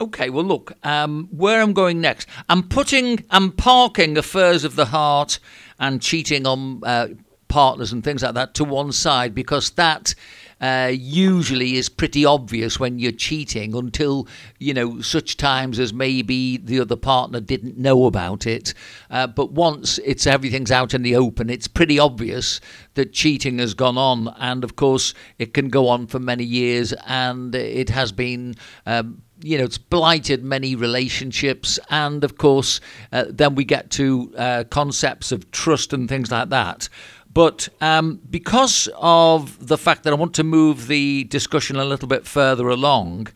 [0.00, 4.86] Okay, well, look, um, where I'm going next, I'm putting, I'm parking affairs of the
[4.86, 5.38] heart
[5.78, 7.08] and cheating on uh,
[7.46, 10.16] partners and things like that to one side because that
[10.60, 14.26] uh, usually is pretty obvious when you're cheating until,
[14.58, 18.74] you know, such times as maybe the other partner didn't know about it.
[19.10, 22.60] Uh, but once it's everything's out in the open, it's pretty obvious
[22.94, 24.34] that cheating has gone on.
[24.38, 28.56] And of course, it can go on for many years and it has been.
[28.86, 32.80] Um, you know, it's blighted many relationships, and of course,
[33.12, 36.88] uh, then we get to uh, concepts of trust and things like that.
[37.32, 42.06] But um, because of the fact that I want to move the discussion a little
[42.06, 43.28] bit further along,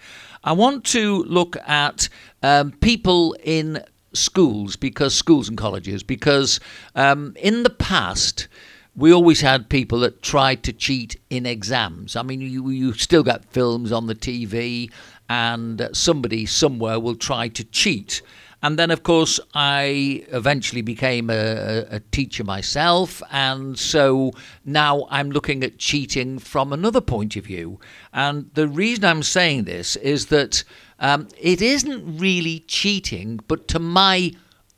[0.45, 2.09] I want to look at
[2.43, 3.83] um, people in
[4.13, 6.61] schools, because schools and colleges, because
[6.95, 8.47] um, in the past,
[8.95, 12.17] we always had people that tried to cheat in exams.
[12.17, 14.91] I mean, you, you still got films on the TV,
[15.29, 18.23] and somebody somewhere will try to cheat.
[18.61, 23.23] And then, of course, I eventually became a, a, teacher myself.
[23.31, 24.33] And so
[24.65, 27.79] now I'm looking at cheating from another point of view.
[28.13, 30.65] And the reason I'm saying this is that
[30.99, 34.33] um, it isn't really cheating, but to my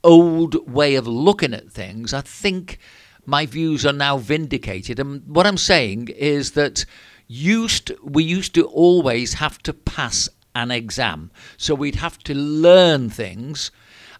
[0.04, 2.78] old way of looking at things, I think
[3.24, 4.98] my views are now vindicated.
[4.98, 6.84] And what I'm saying is that
[7.26, 11.30] used we used to always have to pass an exam.
[11.56, 13.70] So we'd have to learn things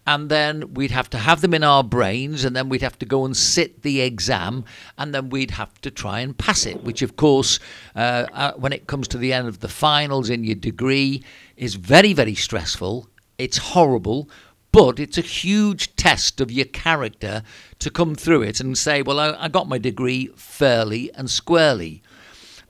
[0.07, 3.05] and then we'd have to have them in our brains and then we'd have to
[3.05, 4.65] go and sit the exam
[4.97, 7.59] and then we'd have to try and pass it which of course
[7.95, 11.23] uh, uh, when it comes to the end of the finals in your degree
[11.55, 14.29] is very very stressful it's horrible
[14.71, 17.43] but it's a huge test of your character
[17.77, 22.01] to come through it and say well I, I got my degree fairly and squarely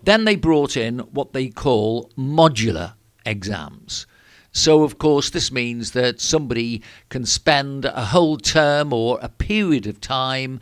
[0.04, 2.94] then they brought in what they call modular
[3.26, 4.06] exams.
[4.54, 9.88] So, of course, this means that somebody can spend a whole term or a period
[9.88, 10.60] of time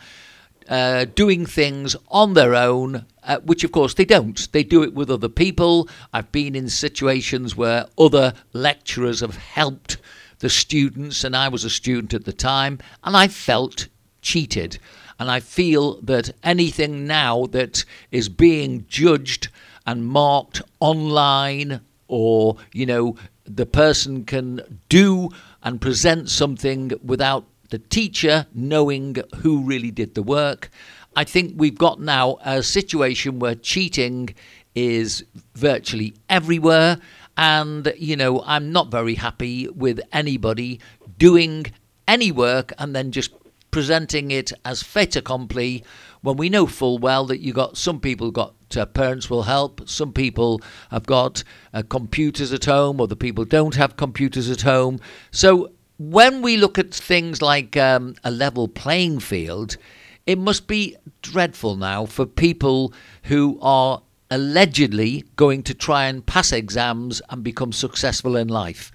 [0.68, 4.52] uh, doing things on their own, uh, which of course they don't.
[4.52, 5.90] They do it with other people.
[6.14, 9.98] I've been in situations where other lecturers have helped
[10.38, 13.88] the students, and I was a student at the time, and I felt
[14.22, 14.78] cheated.
[15.18, 19.50] And I feel that anything now that is being judged
[19.86, 25.30] and marked online or you know the person can do
[25.64, 30.70] and present something without the teacher knowing who really did the work.
[31.16, 34.36] I think we've got now a situation where cheating
[34.76, 35.24] is
[35.56, 37.00] virtually everywhere.
[37.38, 40.80] And, you know, I'm not very happy with anybody
[41.18, 41.68] doing
[42.08, 43.32] any work and then just
[43.72, 45.84] presenting it as fait accompli
[46.22, 49.88] when we know full well that you got some people got uh, parents will help,
[49.90, 50.62] some people
[50.92, 51.44] have got
[51.74, 55.00] uh, computers at home, other people don't have computers at home.
[55.32, 59.78] So when we look at things like um, a level playing field,
[60.26, 62.94] it must be dreadful now for people
[63.24, 64.02] who are
[64.32, 68.92] allegedly going to try and pass exams and become successful in life.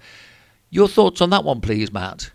[0.69, 2.31] Your thoughts on that one, please, Matt?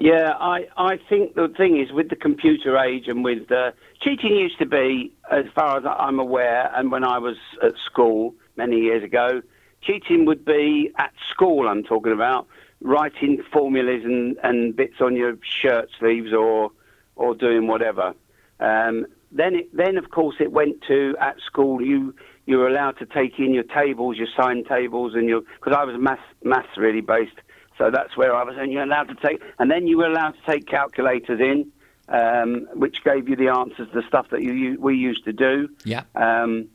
[0.00, 4.34] Yeah, I, I think the thing is with the computer age and with uh, cheating
[4.34, 8.78] used to be, as far as I'm aware, and when I was at school many
[8.78, 9.42] years ago,
[9.82, 11.68] cheating would be at school.
[11.68, 12.46] I'm talking about
[12.80, 16.72] writing formulas and, and bits on your shirt sleeves or
[17.16, 18.14] or doing whatever.
[18.58, 21.82] Um, then, it, then of course, it went to at school.
[21.82, 22.14] You
[22.46, 25.84] you were allowed to take in your tables, your sine tables, and your because I
[25.84, 27.36] was maths maths really based,
[27.80, 28.56] so that's where I was.
[28.58, 31.72] And you're allowed to take, and then you were allowed to take calculators in,
[32.08, 35.70] um, which gave you the answers, the stuff that you, you we used to do.
[35.84, 36.02] Yeah.
[36.14, 36.68] Um,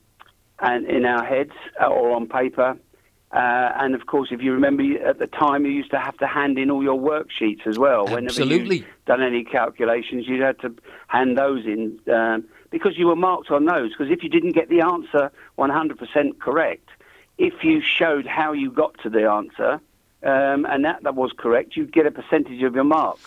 [0.59, 2.77] and in our heads uh, or on paper.
[3.31, 6.25] Uh, and of course, if you remember, at the time you used to have to
[6.25, 8.07] hand in all your worksheets as well.
[8.07, 8.43] Absolutely.
[8.45, 10.73] Whenever you done any calculations, you had to
[11.07, 13.91] hand those in um, because you were marked on those.
[13.91, 16.89] Because if you didn't get the answer 100% correct,
[17.37, 19.81] if you showed how you got to the answer
[20.25, 23.19] um, and that, that was correct, you'd get a percentage of your mark.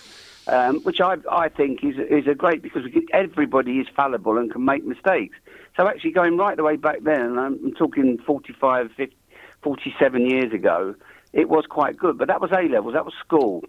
[0.46, 2.82] Um, which I, I think is is a great because
[3.12, 5.36] everybody is fallible and can make mistakes.
[5.76, 9.14] So actually going right the way back then, and I'm, I'm talking 45, 50,
[9.62, 10.94] 47 years ago,
[11.34, 12.16] it was quite good.
[12.16, 13.62] But that was A levels, that was school.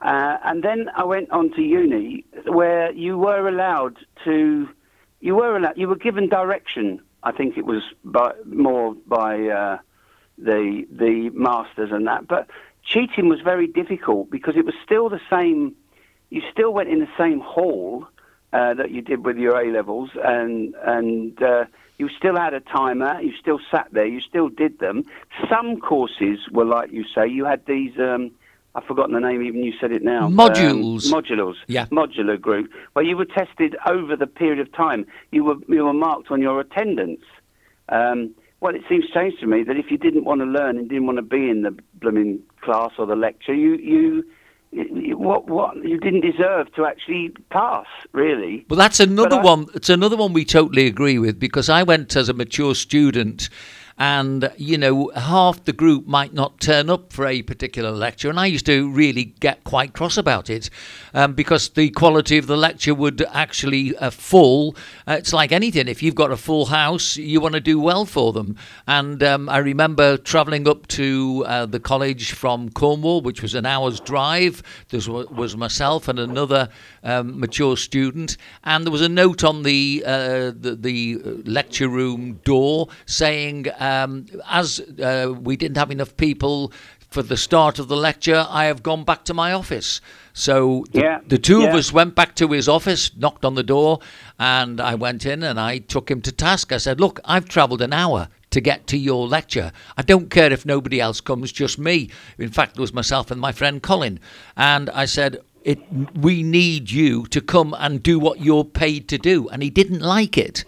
[0.00, 4.68] Uh, and then I went on to uni, where you were allowed to,
[5.20, 7.00] you were allowed, you were given direction.
[7.22, 9.78] I think it was by, more by uh,
[10.38, 12.26] the the masters and that.
[12.26, 12.48] But
[12.84, 15.74] cheating was very difficult because it was still the same.
[16.30, 18.06] You still went in the same hall
[18.52, 21.64] uh, that you did with your A levels, and and uh,
[21.98, 23.20] you still had a timer.
[23.20, 24.06] You still sat there.
[24.06, 25.04] You still did them.
[25.48, 27.26] Some courses were like you say.
[27.26, 27.98] You had these.
[27.98, 28.32] Um,
[28.76, 29.42] I've forgotten the name.
[29.42, 30.28] Even you said it now.
[30.28, 31.12] Modules.
[31.12, 31.56] Um, modulars.
[31.68, 31.86] Yeah.
[31.86, 35.06] Modular group where you were tested over the period of time.
[35.30, 37.22] You were you were marked on your attendance.
[37.88, 38.34] Um,
[38.64, 41.04] well, it seems strange to me that if you didn't want to learn and didn't
[41.04, 44.24] want to be in the blooming class or the lecture, you you
[45.18, 48.64] what what you didn't deserve to actually pass, really.
[48.70, 49.66] Well, that's another one.
[49.74, 53.50] It's another one we totally agree with because I went as a mature student
[53.98, 58.40] and you know half the group might not turn up for a particular lecture and
[58.40, 60.68] i used to really get quite cross about it
[61.14, 64.76] um, because the quality of the lecture would actually uh, fall.
[65.06, 68.04] Uh, it's like anything if you've got a full house you want to do well
[68.04, 68.56] for them.
[68.86, 73.66] And um, i remember travelling up to uh, the college from cornwall which was an
[73.66, 74.62] hour's drive.
[74.88, 76.68] There was myself and another
[77.02, 82.40] um, mature student and there was a note on the uh, the, the lecture room
[82.44, 86.72] door saying um, as uh, we didn't have enough people
[87.10, 90.00] for the start of the lecture, I have gone back to my office.
[90.32, 91.68] So the, yeah, the two yeah.
[91.68, 94.00] of us went back to his office, knocked on the door,
[94.38, 96.72] and I went in and I took him to task.
[96.72, 99.70] I said, Look, I've travelled an hour to get to your lecture.
[99.96, 102.10] I don't care if nobody else comes, just me.
[102.38, 104.18] In fact, it was myself and my friend Colin.
[104.56, 105.80] And I said, it,
[106.14, 109.48] we need you to come and do what you're paid to do.
[109.48, 110.64] And he didn't like it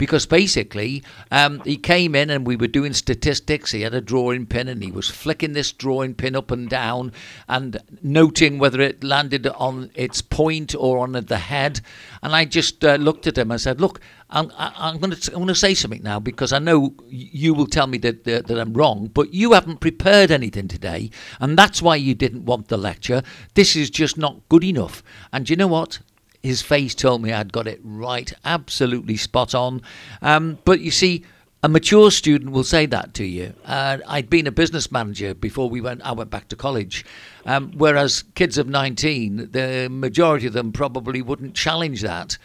[0.00, 3.72] because basically um, he came in and we were doing statistics.
[3.72, 7.12] He had a drawing pin and he was flicking this drawing pin up and down
[7.50, 11.82] and noting whether it landed on its point or on the head.
[12.22, 13.50] And I just uh, looked at him.
[13.50, 17.66] and said, "Look, I'm, I'm going to say something now because I know you will
[17.66, 21.82] tell me that, that that I'm wrong, but you haven't prepared anything today, and that's
[21.82, 23.22] why you didn't want the lecture.
[23.54, 25.02] This is just not good enough.
[25.30, 25.98] And you know what?
[26.42, 29.82] His face told me I'd got it right, absolutely spot on.
[30.22, 31.24] Um, but you see,
[31.62, 33.52] a mature student will say that to you.
[33.66, 36.00] Uh, I'd been a business manager before we went.
[36.02, 37.04] I went back to college,
[37.44, 42.38] um, whereas kids of 19, the majority of them probably wouldn't challenge that.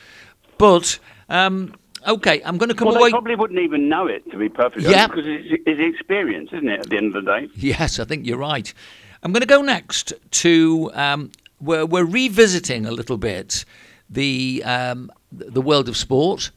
[0.57, 1.75] But um,
[2.05, 3.07] okay, I'm going to come well, away.
[3.07, 5.05] They probably wouldn't even know it, to be perfectly Yeah.
[5.05, 6.81] honest, because it's, it's experience, isn't it?
[6.81, 7.47] At the end of the day.
[7.55, 8.73] Yes, I think you're right.
[9.23, 11.31] I'm going to go next to um,
[11.61, 13.65] we're, we're revisiting a little bit
[14.09, 16.51] the um, the world of sport,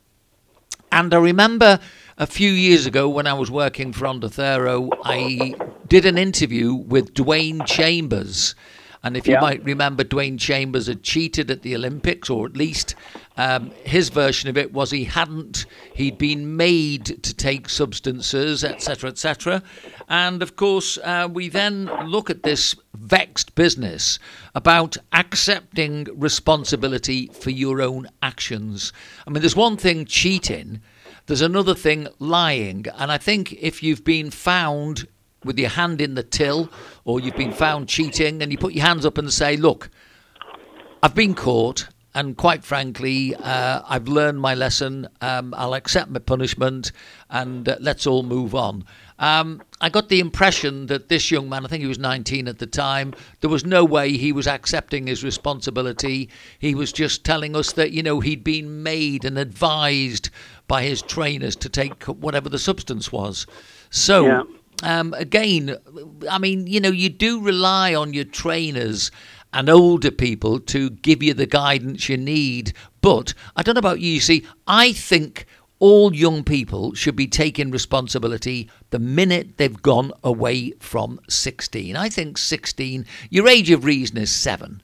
[0.93, 1.81] and I remember
[2.17, 5.55] a few years ago when I was working for Ondathero, I
[5.87, 8.55] did an interview with Dwain Chambers.
[9.03, 9.41] And if you Yeah.
[9.41, 12.95] might remember, Dwain Chambers had cheated at the Olympics, or at least
[13.37, 15.67] um, his version of it was he hadn't.
[15.95, 19.63] He'd been made to take substances, etc., etc.
[20.09, 24.19] And of course, uh, we then look at this vexed business
[24.55, 28.93] about accepting responsibility for your own actions.
[29.27, 30.81] I mean, there's one thing cheating,
[31.27, 32.87] there's another thing lying.
[32.97, 35.07] And I think if you've been found
[35.45, 36.71] with your hand in the till
[37.05, 39.91] or you've been found cheating and you put your hands up and say, look,
[41.03, 45.07] I've been caught and quite frankly, uh, I've learned my lesson.
[45.21, 46.91] Um, I'll accept my punishment,
[47.31, 48.85] and uh, let's all move on.
[49.21, 52.59] Um, I got the impression that this young man, I think he was 19 at
[52.59, 56.29] the time, there was no way he was accepting his responsibility.
[56.59, 60.31] He was just telling us that, you know, he'd been made and advised
[60.67, 63.47] by his trainers to take whatever the substance was.
[63.91, 64.27] So.
[64.27, 64.43] Yeah.
[64.83, 65.77] Um, again,
[66.31, 69.11] I mean, you know, you do rely on your trainers
[69.53, 72.73] and older people to give you the guidance you need.
[73.01, 75.47] But I don't know about you, you see, I think
[75.79, 81.97] all young people should be taking responsibility the minute they've gone away from 16.
[81.97, 84.83] I think 16, your age of reason is seven.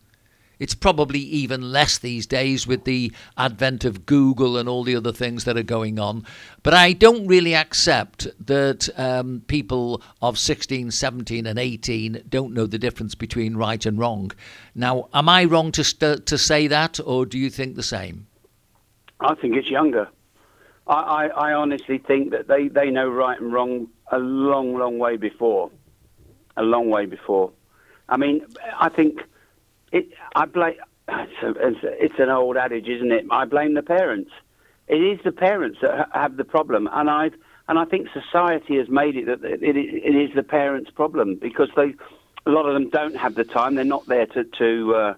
[0.64, 5.12] It's probably even less these days with the advent of Google and all the other
[5.12, 6.24] things that are going on.
[6.62, 12.64] But I don't really accept that um, people of 16, 17, and 18 don't know
[12.64, 14.32] the difference between right and wrong.
[14.74, 18.26] Now, am I wrong to, st- to say that, or do you think the same?
[19.20, 20.08] I think it's younger.
[20.86, 24.98] I, I, I honestly think that they, they know right and wrong a long, long
[24.98, 25.70] way before.
[26.56, 27.52] A long way before.
[28.08, 28.46] I mean,
[28.80, 29.20] I think
[29.94, 30.74] it, I blame.
[31.08, 33.26] It's, an old adage, isn't it?
[33.30, 34.30] I blame the parents.
[34.88, 37.30] It is the parents that have the problem, and I
[37.68, 41.36] and I think society has made it that it, it, it is the parents' problem
[41.36, 41.94] because they
[42.46, 43.74] a lot of them don't have the time.
[43.74, 45.14] They're not there to to, uh,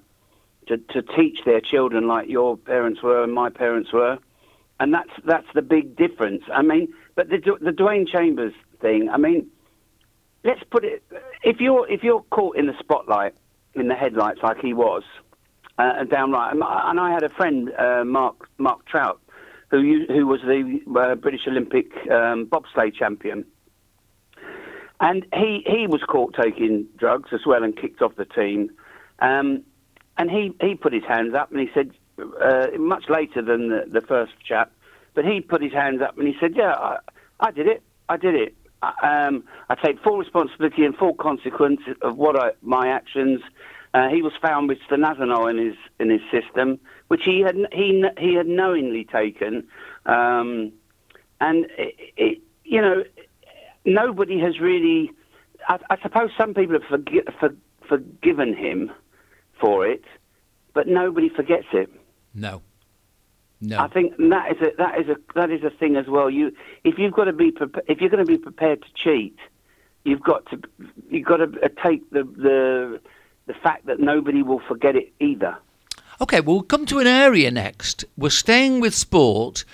[0.69, 4.19] to to teach their children like your parents were and my parents were,
[4.79, 6.43] and that's that's the big difference.
[6.53, 9.09] I mean, but the the Dwain Chambers thing.
[9.09, 9.49] I mean,
[10.45, 11.03] let's put it.
[11.43, 13.35] If you're if you're caught in the spotlight
[13.81, 15.03] in the headlights like he was,
[15.79, 16.53] uh, downright.
[16.55, 19.20] And I had a friend, uh, Mark Mark Tout,
[19.70, 23.45] who who was the uh, British Olympic um, bobsleigh champion,
[25.01, 28.70] and he he was caught taking drugs as well and kicked off the team,
[29.20, 29.62] um,
[30.18, 33.85] and he he put his hands up and he said uh, much later than the,
[33.89, 34.72] the first chap,
[35.14, 36.99] but he put his hands up and he said, yeah, I,
[37.41, 38.55] I did it, I did it.
[39.03, 43.41] Um, I take full responsibility and full consequence of what I, my actions.
[43.95, 46.78] Uh, he was found with stanozolol in his in his system,
[47.09, 49.66] which he had he he had knowingly taken,
[50.05, 50.72] um,
[51.41, 53.05] and it, it, you know
[53.84, 55.11] nobody has really.
[55.68, 57.51] I, I suppose some people have forgi- for,
[57.89, 58.93] forgiven him
[59.61, 60.05] for it,
[60.74, 61.91] but nobody forgets it.
[62.34, 62.62] No.
[63.61, 63.79] No.
[63.79, 66.29] I think that is a that is a that is a thing as well.
[66.29, 66.53] You
[66.85, 67.53] if you've got to be
[67.89, 69.37] if you're going to be prepared to cheat,
[70.05, 70.61] you've got to
[71.09, 73.01] you've got to uh, take the the
[73.47, 75.57] the fact that nobody will forget it either.
[76.21, 78.05] Okay, we'll come to an area next.
[78.17, 79.65] We're staying with sport,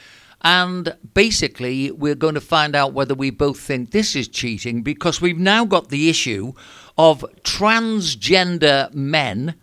[0.42, 5.20] and basically, we're going to find out whether we both think this is cheating because
[5.20, 6.52] we've now got the issue
[6.98, 9.54] of transgender men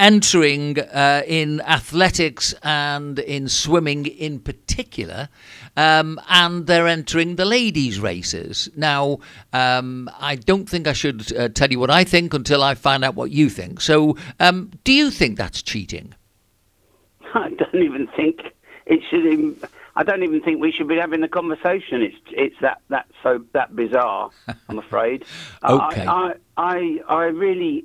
[0.00, 5.28] entering uh, in athletics and in swimming in particular,
[5.76, 8.70] um, and they're entering the ladies' races.
[8.74, 9.18] Now,
[9.52, 13.04] um, I don't think I should uh, tell you what I think until I find
[13.04, 13.80] out what you think.
[13.82, 16.14] So, um, do you think that's cheating?
[17.34, 18.40] I don't even think
[18.86, 19.26] it should.
[19.26, 19.56] Even,
[19.96, 22.00] I don't even think we should be having the conversation.
[22.00, 24.30] It's it's that that so that bizarre.
[24.68, 25.26] I'm afraid.
[25.62, 26.06] okay.
[26.06, 27.84] I, I I I really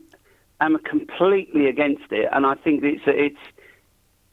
[0.61, 3.37] am completely against it, and I think it's it's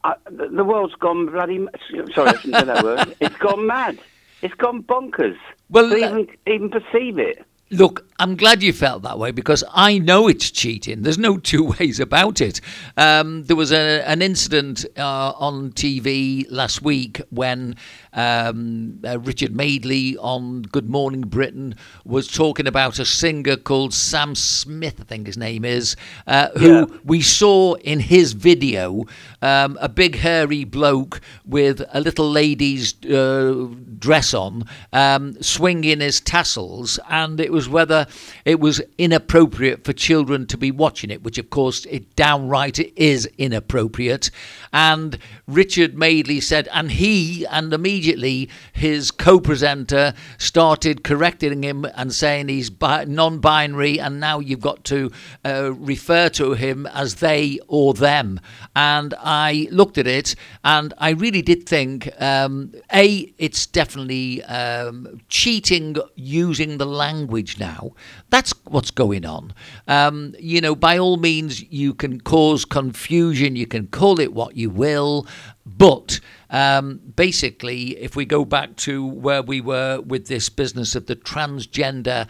[0.03, 1.65] uh, the world's gone bloody.
[2.13, 3.15] Sorry, I shouldn't say that word.
[3.21, 3.99] It's gone mad.
[4.41, 5.37] It's gone bonkers.
[5.69, 7.45] Well, to even even perceive it.
[7.71, 11.01] Look, I'm glad you felt that way because I know it's cheating.
[11.01, 12.61] There's no two ways about it.
[12.95, 17.75] Um, there was a, an incident uh, on TV last week when
[18.13, 24.35] um, uh, Richard Madeley on Good Morning Britain was talking about a singer called Sam
[24.35, 25.95] Smith, I think his name is,
[26.27, 26.85] uh, who Yeah.
[27.03, 29.05] we saw in his video
[29.41, 36.21] um, a big hairy bloke with a little lady's uh, dress on, um, swinging his
[36.21, 38.02] tassels, and it was whether
[38.45, 43.27] it was inappropriate for children to be watching it, which of course it downright is
[43.37, 44.29] inappropriate.
[44.71, 52.47] And Richard Madeley said, and he and immediately his co-presenter started correcting him and saying
[52.47, 55.11] he's bi- non-binary, and now you've got to
[55.45, 58.39] uh, refer to him as they or them.
[58.75, 65.21] And I looked at it, and I really did think, um, a, it's definitely um,
[65.29, 67.92] cheating using the language now.
[68.29, 69.53] That's what's going on.
[69.87, 74.55] Um, you know, by all means, you can cause confusion, you can call it what
[74.55, 75.27] you will,
[75.65, 76.19] but
[76.49, 81.15] um, basically, if we go back to where we were with this business of the
[81.15, 82.27] transgender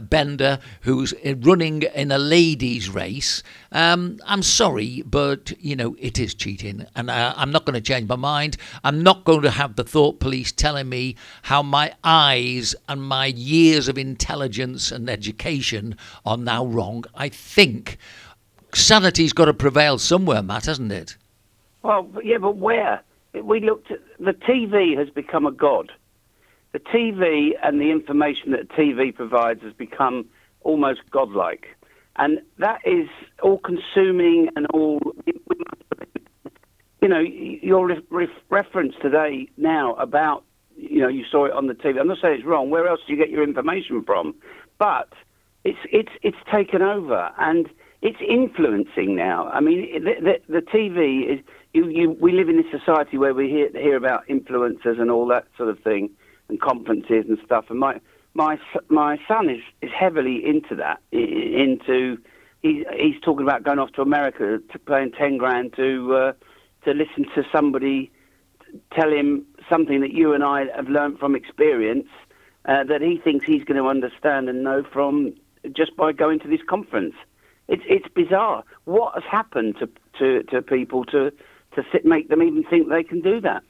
[0.00, 3.42] bender who's running in a ladies' race.
[3.72, 7.80] Um, I'm sorry, but you know it is cheating, and I, I'm not going to
[7.80, 8.56] change my mind.
[8.82, 13.26] I'm not going to have the thought police telling me how my eyes and my
[13.26, 17.04] years of intelligence and education are now wrong.
[17.14, 17.98] I think
[18.72, 21.16] sanity's got to prevail somewhere, Matt, hasn't it?
[21.82, 23.02] Well, yeah, but where?
[23.42, 25.90] We looked at the TV has become a god
[26.74, 30.26] the TV and the information that TV provides has become
[30.62, 31.68] almost godlike.
[32.16, 33.08] And that is
[33.42, 34.98] all consuming and all.
[37.00, 40.42] You know, your re- reference today now about,
[40.76, 42.00] you know, you saw it on the TV.
[42.00, 42.70] I'm not saying it's wrong.
[42.70, 44.34] Where else do you get your information from?
[44.76, 45.12] But
[45.62, 47.68] it's it's it's taken over and
[48.02, 49.48] it's influencing now.
[49.48, 50.14] I mean, the,
[50.48, 51.44] the, the TV is.
[51.72, 55.26] You, you, we live in a society where we hear, hear about influencers and all
[55.26, 56.10] that sort of thing
[56.48, 57.66] and conferences and stuff.
[57.70, 58.00] And my
[58.34, 61.00] my my son is is heavily into that.
[61.12, 62.18] Into
[62.62, 66.32] he's he's talking about going off to America, to paying ten grand to uh,
[66.84, 68.10] to listen to somebody
[68.92, 72.08] tell him something that you and I have learned from experience
[72.64, 75.34] uh, that he thinks he's going to understand and know from
[75.72, 77.14] just by going to this conference.
[77.68, 78.64] It's it's bizarre.
[78.84, 79.88] What has happened to
[80.18, 81.30] to, to people to
[81.74, 83.62] to sit, make them even think they can do that?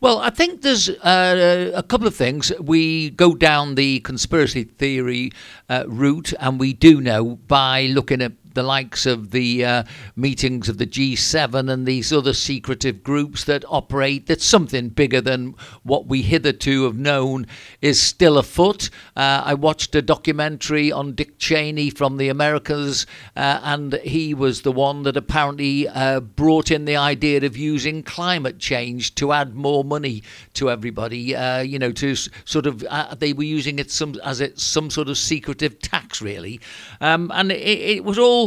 [0.00, 2.52] Well, I think there's uh, a couple of things.
[2.60, 5.32] We go down the conspiracy theory
[5.70, 9.82] uh, route, and we do know by looking at the likes of the uh,
[10.16, 15.54] meetings of the G7 and these other secretive groups that operate, that something bigger than
[15.84, 17.46] what we hitherto have known
[17.80, 18.90] is still afoot.
[19.14, 24.62] Uh, I watched a documentary on Dick Cheney from the Americas, uh, and he was
[24.62, 29.54] the one that apparently uh, brought in the idea of using climate change to add
[29.54, 30.22] more money
[30.54, 31.36] to everybody.
[31.36, 34.88] Uh, you know, to sort of uh, they were using it some as it some
[34.88, 36.58] sort of secretive tax, really,
[37.02, 37.56] um, and it,
[37.96, 38.45] it was all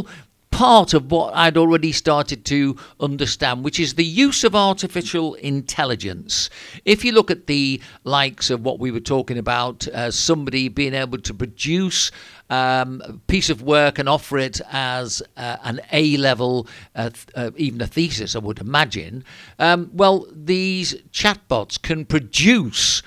[0.50, 6.50] part of what I'd already started to understand, which is the use of artificial intelligence.
[6.84, 10.92] If you look at the likes of what we were talking about, uh, somebody being
[10.92, 12.10] able to produce
[12.50, 17.52] um, a piece of work and offer it as uh, an A level, uh, uh,
[17.56, 19.24] even a thesis, I would imagine.
[19.58, 23.02] Um, well, these chatbots can produce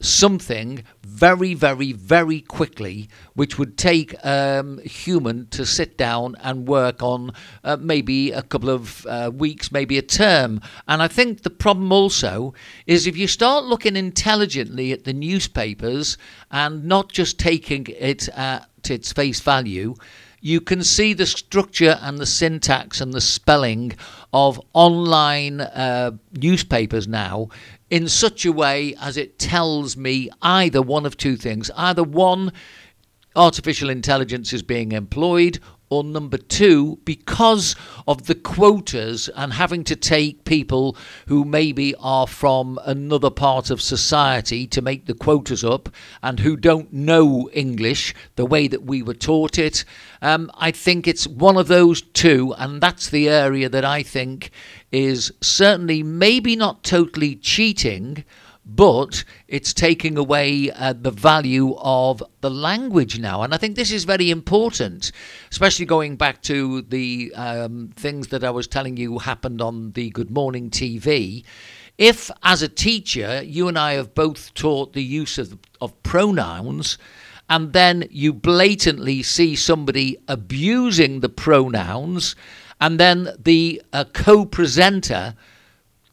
[0.00, 7.02] something very, very, very quickly, which would take um, human to sit down and work
[7.02, 7.32] on
[7.64, 10.60] uh, maybe a couple of uh, weeks, maybe a term.
[10.86, 12.54] And I think the problem also
[12.86, 16.16] is if you start looking intelligently at the newspapers
[16.50, 19.94] and not just taking it at its face value,
[20.40, 23.92] you can see the structure and the syntax and the spelling
[24.32, 27.48] of online uh, newspapers now
[27.90, 31.70] in such a way as it tells me either one of two things.
[31.76, 32.52] Either one,
[33.34, 35.58] artificial intelligence is being employed,
[35.90, 37.74] or number two, because
[38.06, 43.80] of the quotas and having to take people who maybe are from another part of
[43.80, 45.88] society to make the quotas up
[46.22, 49.84] and who don't know English the way that we were taught it.
[50.20, 54.50] Um, I think it's one of those two, and that's the area that I think
[54.90, 58.24] is certainly maybe not totally cheating
[58.68, 63.42] but it's taking away uh, the value of the language now.
[63.42, 65.10] And I think this is very important,
[65.50, 70.10] especially going back to the um, things that I was telling you happened on the
[70.10, 71.44] Good Morning TV.
[71.96, 76.98] If, as a teacher, you and I have both taught the use of, of pronouns,
[77.48, 82.36] and then you blatantly see somebody abusing the pronouns,
[82.80, 85.34] and then the uh, co presenter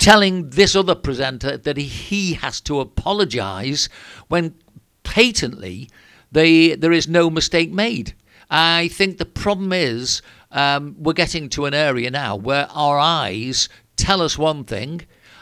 [0.06, 3.90] telling this other presenter that he has to apologize
[4.28, 4.54] when
[5.02, 5.90] patently
[6.32, 8.14] they, there is no mistake made.
[8.48, 13.68] I think the problem is um, we're getting to an area now where our eyes
[13.98, 15.02] tell us one thing,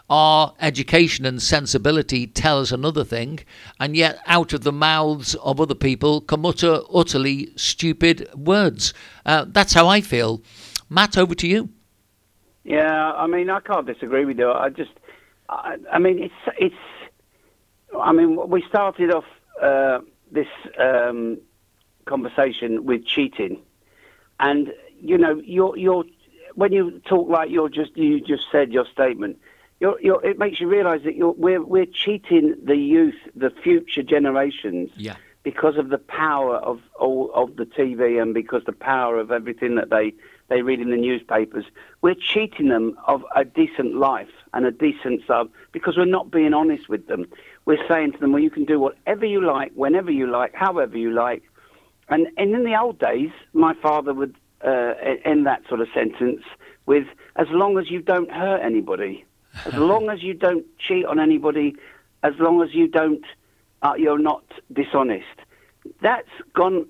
[0.09, 3.41] our education and sensibility tell us another thing,
[3.81, 8.93] and yet out of the mouths of other people come utter, utterly stupid words.
[9.25, 10.41] Uh, that's how I feel.
[10.89, 11.67] Matt, over to you.
[12.63, 14.49] Yeah, I mean, I can't disagree with you.
[14.51, 14.91] I just,
[15.49, 16.75] I, I mean, it's it's.
[17.99, 19.25] I mean, we started off
[19.61, 19.99] uh,
[20.31, 20.47] this
[20.79, 21.37] um,
[22.05, 23.61] conversation with cheating,
[24.39, 26.05] and you know, you're you're
[26.55, 29.39] when you talk like you're just you just said your statement.
[29.79, 34.03] You're, you're, it makes you realise that you're, we're we're cheating the youth, the future
[34.03, 34.91] generations.
[34.95, 35.15] Yeah.
[35.43, 39.75] because of the power of all of the TV and because the power of everything
[39.75, 40.13] that they
[40.53, 41.65] they read in the newspapers,
[42.01, 46.53] we're cheating them of a decent life and a decent sub because we're not being
[46.53, 47.25] honest with them.
[47.65, 50.95] We're saying to them, well, you can do whatever you like, whenever you like, however
[50.95, 51.41] you like.
[52.09, 54.93] And, and in the old days, my father would uh,
[55.25, 56.43] end that sort of sentence
[56.85, 59.25] with, as long as you don't hurt anybody,
[59.65, 61.75] as long as you don't cheat on anybody,
[62.21, 63.25] as long as you don't,
[63.81, 65.25] uh, you're not dishonest.
[66.01, 66.85] That's gone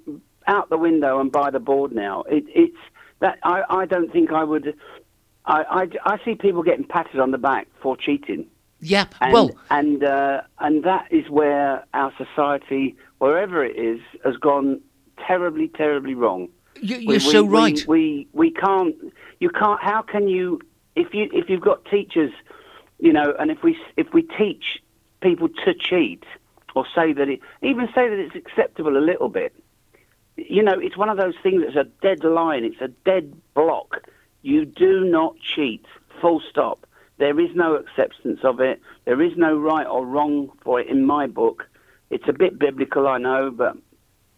[0.47, 2.23] out the window and by the board now.
[2.23, 2.77] It, it's
[3.23, 4.75] that I, I don't think I would.
[5.45, 8.45] I, I, I see people getting patted on the back for cheating.
[8.81, 14.35] Yeah, And, well, and uh, and that is where our society, wherever it is, has
[14.35, 14.81] gone
[15.25, 16.49] terribly, terribly wrong.
[16.81, 17.87] You, you're we- so we- right.
[17.87, 18.95] We, we can't.
[19.39, 19.81] You can't.
[19.81, 20.59] How can you?
[20.97, 22.33] If you if you've got teachers,
[22.99, 24.83] you know, and if we if we teach
[25.21, 26.25] people to cheat
[26.75, 29.53] or say that it, even say that it's acceptable a little bit,
[30.37, 32.63] you know, it's one of those things that's a dead line.
[32.63, 34.01] It's a dead block.
[34.41, 35.85] You do not cheat.
[36.21, 36.85] Full stop.
[37.17, 38.81] There is no acceptance of it.
[39.05, 41.67] There is no right or wrong for it in my book.
[42.09, 43.77] It's a bit biblical, I know, but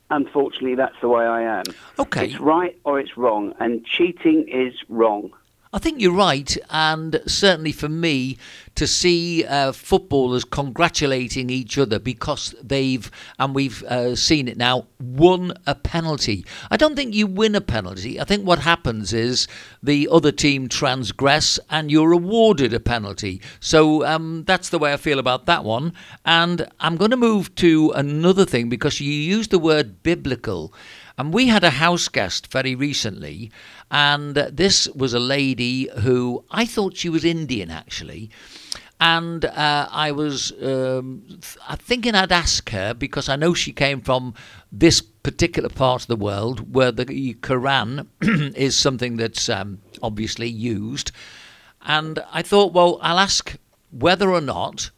[0.09, 1.63] unfortunately, that's the way I am.
[1.99, 2.27] Okay.
[2.27, 5.31] It's right or it's wrong, and cheating is wrong.
[5.75, 8.37] I think you're right, and certainly for me
[8.75, 14.87] to see uh, footballers congratulating each other because they've, and we've uh, seen it now,
[15.01, 16.45] won a penalty.
[16.71, 18.21] I don't think you win a penalty.
[18.21, 19.49] I think what happens is
[19.83, 23.41] the other team transgress and you're awarded a penalty.
[23.59, 25.91] So um, that's the way I feel about that one.
[26.23, 30.73] And I'm going to move to another thing because you used the word biblical.
[31.17, 33.51] And we had a house guest very recently,
[33.89, 38.29] and this was a lady who I thought she was Indian actually.
[38.99, 41.39] And uh, I was um,
[41.77, 44.33] thinking I'd ask her because I know she came from
[44.71, 48.07] this particular part of the world where the Quran
[48.55, 51.11] is something that's um, obviously used.
[51.81, 53.57] And I thought, well, I'll ask
[53.91, 54.91] whether or not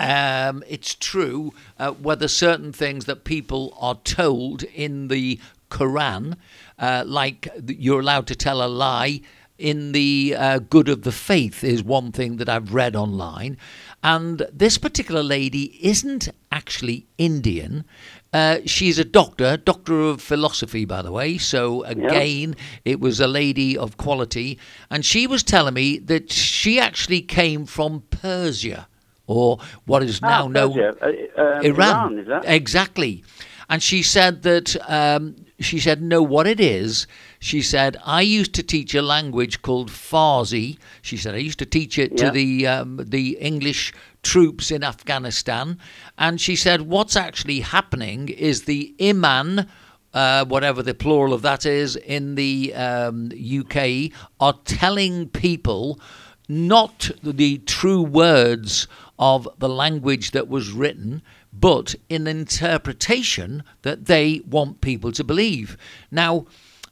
[0.00, 5.38] um, it's true uh, whether certain things that people are told in the
[5.70, 6.36] Quran,
[6.78, 9.20] uh, like you're allowed to tell a lie
[9.58, 13.58] in the uh, good of the faith, is one thing that I've read online.
[14.02, 17.84] And this particular lady isn't actually Indian.
[18.32, 21.36] Uh, she's a doctor, doctor of philosophy, by the way.
[21.36, 26.80] So again, it was a lady of quality, and she was telling me that she
[26.80, 28.88] actually came from Persia
[29.30, 30.92] or what is now Ah, known uh,
[31.36, 32.18] um, Iran.
[32.18, 32.42] is that?
[32.46, 33.22] Exactly.
[33.68, 37.06] And she said that um, she said no, what it is.
[37.38, 40.78] She said I used to teach a language called Farsi.
[41.02, 45.78] She said I used to teach it to the um, the English troops in Afghanistan.
[46.18, 49.66] And she said what's actually happening is the Imam.
[50.12, 54.10] Uh, whatever the plural of that is in the um, UK,
[54.40, 56.00] are telling people
[56.48, 58.88] not the true words
[59.20, 65.76] of the language that was written, but in interpretation that they want people to believe.
[66.10, 66.46] Now,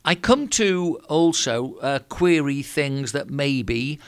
[0.05, 3.99] I come to also uh, query things that maybe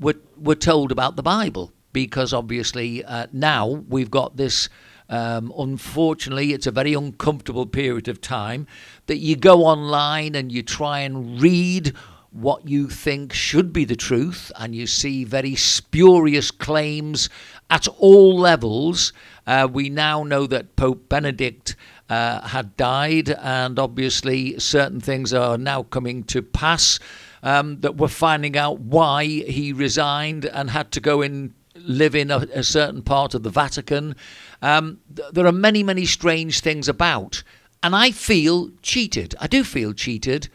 [0.00, 4.68] were, were told about the Bible, because obviously uh, now we've got this.
[5.08, 8.66] Um, unfortunately, it's a very uncomfortable period of time
[9.06, 11.92] that you go online and you try and read
[12.32, 17.30] what you think should be the truth, and you see very spurious claims
[17.70, 19.12] at all levels.
[19.46, 21.76] Uh, we now know that Pope Benedict
[22.08, 26.98] uh, had died, and obviously, certain things are now coming to pass.
[27.42, 32.30] Um, that we're finding out why he resigned and had to go in live in
[32.30, 34.16] a, a certain part of the Vatican.
[34.62, 37.44] Um, th- there are many, many strange things about,
[37.82, 39.34] and I feel cheated.
[39.40, 40.48] I do feel cheated,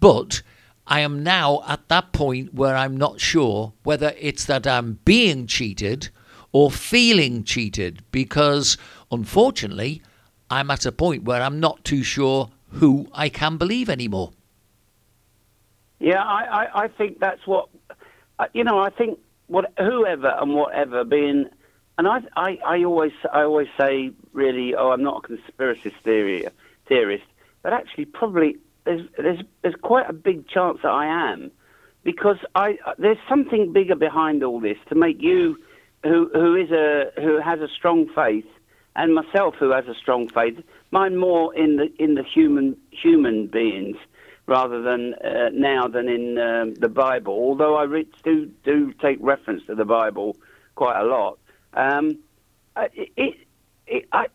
[0.00, 0.42] but
[0.86, 5.46] I am now at that point where I'm not sure whether it's that I'm being
[5.46, 6.10] cheated
[6.52, 8.76] or feeling cheated because
[9.10, 10.02] unfortunately
[10.50, 14.32] I'm at a point where I'm not too sure who I can believe anymore.
[15.98, 17.68] Yeah, I, I, I think that's what,
[18.38, 21.46] uh, you know, I think what whoever and whatever being,
[21.96, 26.46] and I, I, I always, I always say really, oh, I'm not a conspiracy theory,
[26.88, 27.24] theorist,
[27.62, 31.50] but actually probably there's, there's, there's quite a big chance that I am,
[32.02, 35.56] because I, there's something bigger behind all this to make you,
[36.02, 38.46] who, who is a, who has a strong faith,
[38.94, 40.58] and myself who has a strong faith,
[40.90, 43.96] mine more in the, in the human, human beings
[44.46, 47.32] rather than uh, now than in um, the Bible.
[47.32, 50.36] Although I re- do do take reference to the Bible
[50.74, 51.38] quite a lot.
[51.74, 52.18] Um,
[52.76, 53.34] I- it,
[53.86, 54.26] it, I,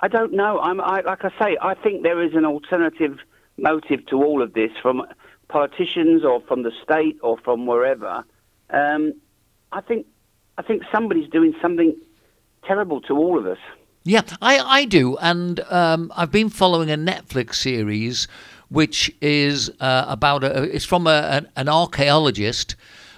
[0.00, 0.60] I don't know.
[0.60, 1.56] I'm I, like I say.
[1.60, 3.18] I think there is an alternative
[3.56, 5.02] motive to all of this from
[5.48, 8.24] politicians or from the state or from wherever.
[8.70, 9.14] Um,
[9.72, 10.06] I think
[10.58, 11.96] I think somebody's doing something
[12.64, 13.58] terrible to all of us.
[14.04, 15.16] Yeah, I, I do.
[15.18, 18.28] And um, I've been following a Netflix series
[18.68, 22.74] which is uh, about a, it's from a, an, archaeologist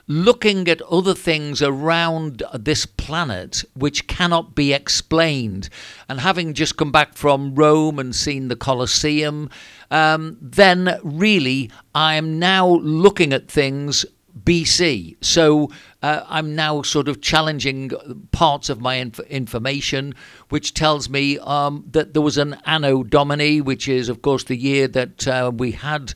[0.07, 5.69] looking at other things around this planet which cannot be explained.
[6.09, 9.51] And having just come back from Rome and seen the Colosseum,
[9.91, 14.07] um, then really I am now looking at things
[14.45, 15.17] BC.
[15.21, 15.71] So
[16.03, 17.91] uh, I'm now sort of challenging
[18.33, 20.15] parts of my inf- information,
[20.49, 24.57] which tells me um, that there was an Anno Domini, which is, of course, the
[24.57, 26.15] year that uh, we had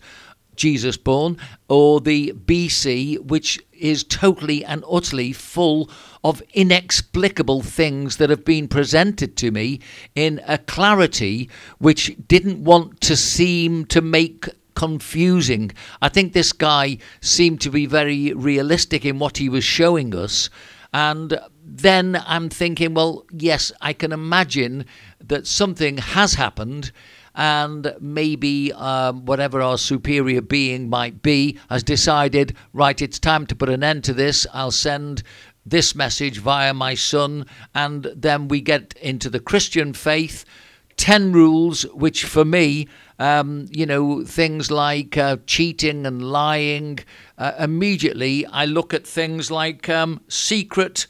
[0.57, 5.91] Jesus born, or the BC, which is totally and utterly full
[6.23, 9.81] of inexplicable things that have been presented to me
[10.14, 11.49] in a clarity
[11.79, 15.73] which didn't want to seem to make confusing.
[16.01, 20.51] I think this guy seemed to be very realistic in what he was showing us.
[20.93, 24.85] And then I'm thinking, well, yes, I can imagine
[25.20, 26.93] that something has happened,
[27.35, 33.57] and maybe um, whatever our superior being might be has decided, right, it's time to
[33.57, 34.47] put an end to this.
[34.53, 35.23] I'll send
[35.64, 40.45] this message via my son, and then we get into the Christian faith.
[40.99, 42.87] 10 rules, which for me
[43.23, 46.99] um, you know, things like uh, cheating and lying.
[47.39, 51.07] Uh, immediately, I look at things like um, secret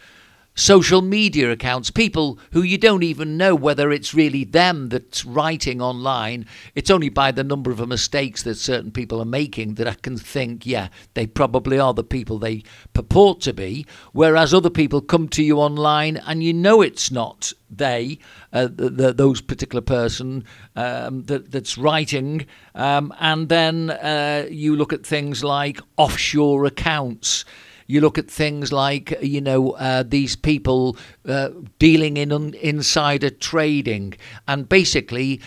[0.54, 5.80] social media accounts, people who you don't even know whether it's really them that's writing
[5.80, 6.46] online.
[6.74, 10.16] It's only by the number of mistakes that certain people are making that I can
[10.16, 13.86] think, yeah, they probably are the people they purport to be.
[14.12, 18.18] Whereas other people come to you online and you know it's not they,
[18.52, 20.44] uh, the, the, those particular person
[20.76, 27.44] um, that, that's writing, um, and then uh, you look at things like offshore accounts.
[27.86, 33.30] You look at things like, you know, uh, these people uh, dealing in un- insider
[33.30, 34.14] trading,
[34.46, 35.40] and basically,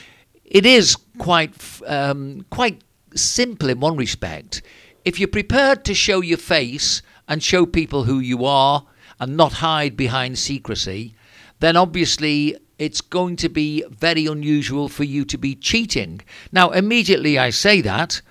[0.43, 1.53] it is quite
[1.87, 2.83] um, quite
[3.15, 4.61] simple in one respect.
[5.03, 8.85] If you're prepared to show your face and show people who you are,
[9.19, 11.15] and not hide behind secrecy,
[11.59, 16.21] then obviously it's going to be very unusual for you to be cheating.
[16.51, 18.21] Now, immediately I say that,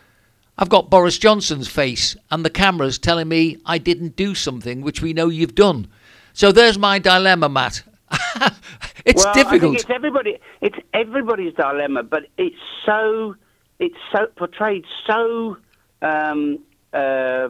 [0.56, 5.02] I've got Boris Johnson's face and the cameras telling me I didn't do something which
[5.02, 5.88] we know you've done.
[6.32, 7.82] So there's my dilemma, Matt.
[9.04, 9.76] it's well, difficult.
[9.76, 10.38] it's everybody.
[10.60, 13.34] It's everybody's dilemma, but it's so
[13.80, 15.56] it's so portrayed so
[16.02, 16.60] um,
[16.92, 17.48] uh,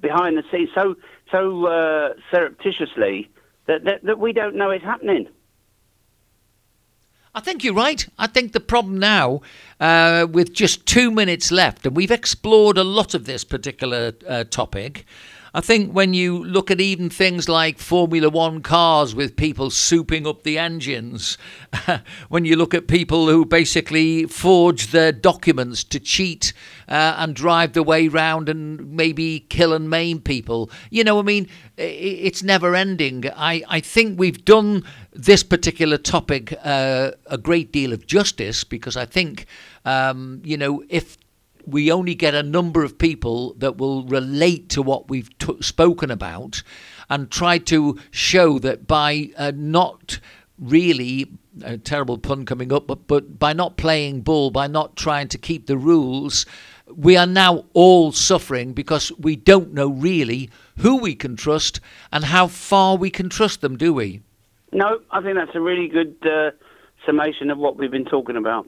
[0.00, 0.94] behind the scenes, so
[1.32, 3.28] so uh, surreptitiously
[3.66, 5.28] that, that that we don't know it's happening.
[7.36, 8.08] I think you're right.
[8.18, 9.42] I think the problem now,
[9.78, 14.44] uh, with just two minutes left, and we've explored a lot of this particular uh,
[14.44, 15.04] topic.
[15.52, 20.26] I think when you look at even things like Formula One cars with people souping
[20.26, 21.36] up the engines,
[22.28, 26.54] when you look at people who basically forge their documents to cheat
[26.88, 31.22] uh, and drive the way round and maybe kill and maim people, you know, I
[31.22, 33.24] mean, it's never ending.
[33.34, 34.84] I, I think we've done
[35.16, 39.46] this particular topic uh, a great deal of justice because I think,
[39.84, 41.16] um, you know, if
[41.66, 46.10] we only get a number of people that will relate to what we've t- spoken
[46.10, 46.62] about
[47.08, 50.20] and try to show that by uh, not
[50.58, 51.30] really
[51.62, 55.36] a terrible pun coming up but, but by not playing ball by not trying to
[55.36, 56.46] keep the rules
[56.94, 60.48] we are now all suffering because we don't know really
[60.78, 61.80] who we can trust
[62.12, 64.20] and how far we can trust them do we
[64.76, 66.50] no i think that's a really good uh,
[67.04, 68.66] summation of what we've been talking about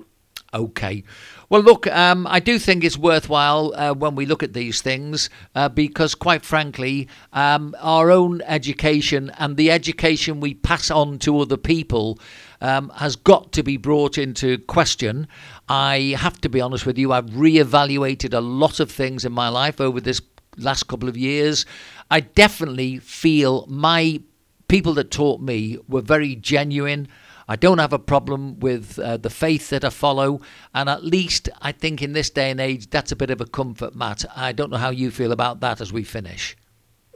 [0.54, 1.04] Okay.
[1.50, 5.28] Well, look, um, I do think it's worthwhile uh, when we look at these things
[5.54, 11.38] uh, because, quite frankly, um, our own education and the education we pass on to
[11.40, 12.18] other people
[12.62, 15.28] um, has got to be brought into question.
[15.68, 19.50] I have to be honest with you, I've re-evaluated a lot of things in my
[19.50, 20.22] life over this
[20.56, 21.66] last couple of years.
[22.10, 24.22] I definitely feel my
[24.68, 27.08] people that taught me were very genuine.
[27.48, 30.42] I don't have a problem with uh, the faith that I follow,
[30.74, 33.46] and at least I think in this day and age that's a bit of a
[33.46, 34.24] comfort, Matt.
[34.36, 36.56] I don't know how you feel about that as we finish.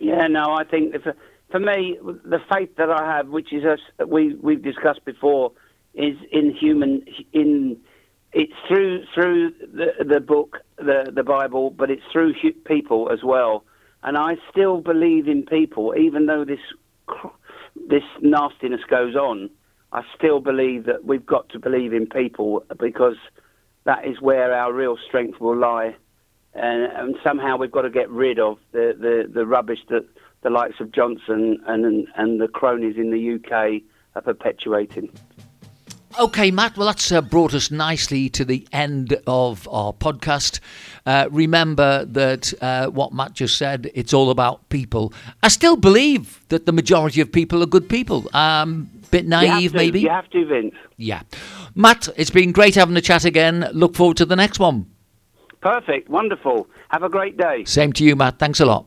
[0.01, 1.15] Yeah, no, I think for,
[1.51, 5.53] for me the faith that I have, which is us, we we've discussed before,
[5.95, 7.77] is in human in
[8.33, 12.33] it's through through the the book the the Bible, but it's through
[12.65, 13.65] people as well.
[14.03, 16.59] And I still believe in people, even though this
[17.89, 19.51] this nastiness goes on.
[19.93, 23.17] I still believe that we've got to believe in people because
[23.85, 25.95] that is where our real strength will lie.
[26.55, 30.07] And, and somehow we've got to get rid of the, the, the rubbish that
[30.43, 33.83] the likes of Johnson and, and the cronies in the UK
[34.15, 35.11] are perpetuating.
[36.19, 36.77] Okay, Matt.
[36.77, 40.61] Well, that's uh, brought us nicely to the end of our podcast.
[41.07, 45.13] Uh, remember that uh, what Matt just said, it's all about people.
[45.43, 48.29] I still believe that the majority of people are good people.
[48.35, 50.01] Um, bit naive, to, maybe.
[50.01, 50.75] You have to, Vince.
[50.97, 51.23] Yeah.
[51.75, 53.69] Matt, it's been great having a chat again.
[53.73, 54.87] Look forward to the next one.
[55.61, 56.09] Perfect.
[56.09, 56.69] Wonderful.
[56.89, 57.65] Have a great day.
[57.65, 58.39] Same to you, Matt.
[58.39, 58.87] Thanks a lot.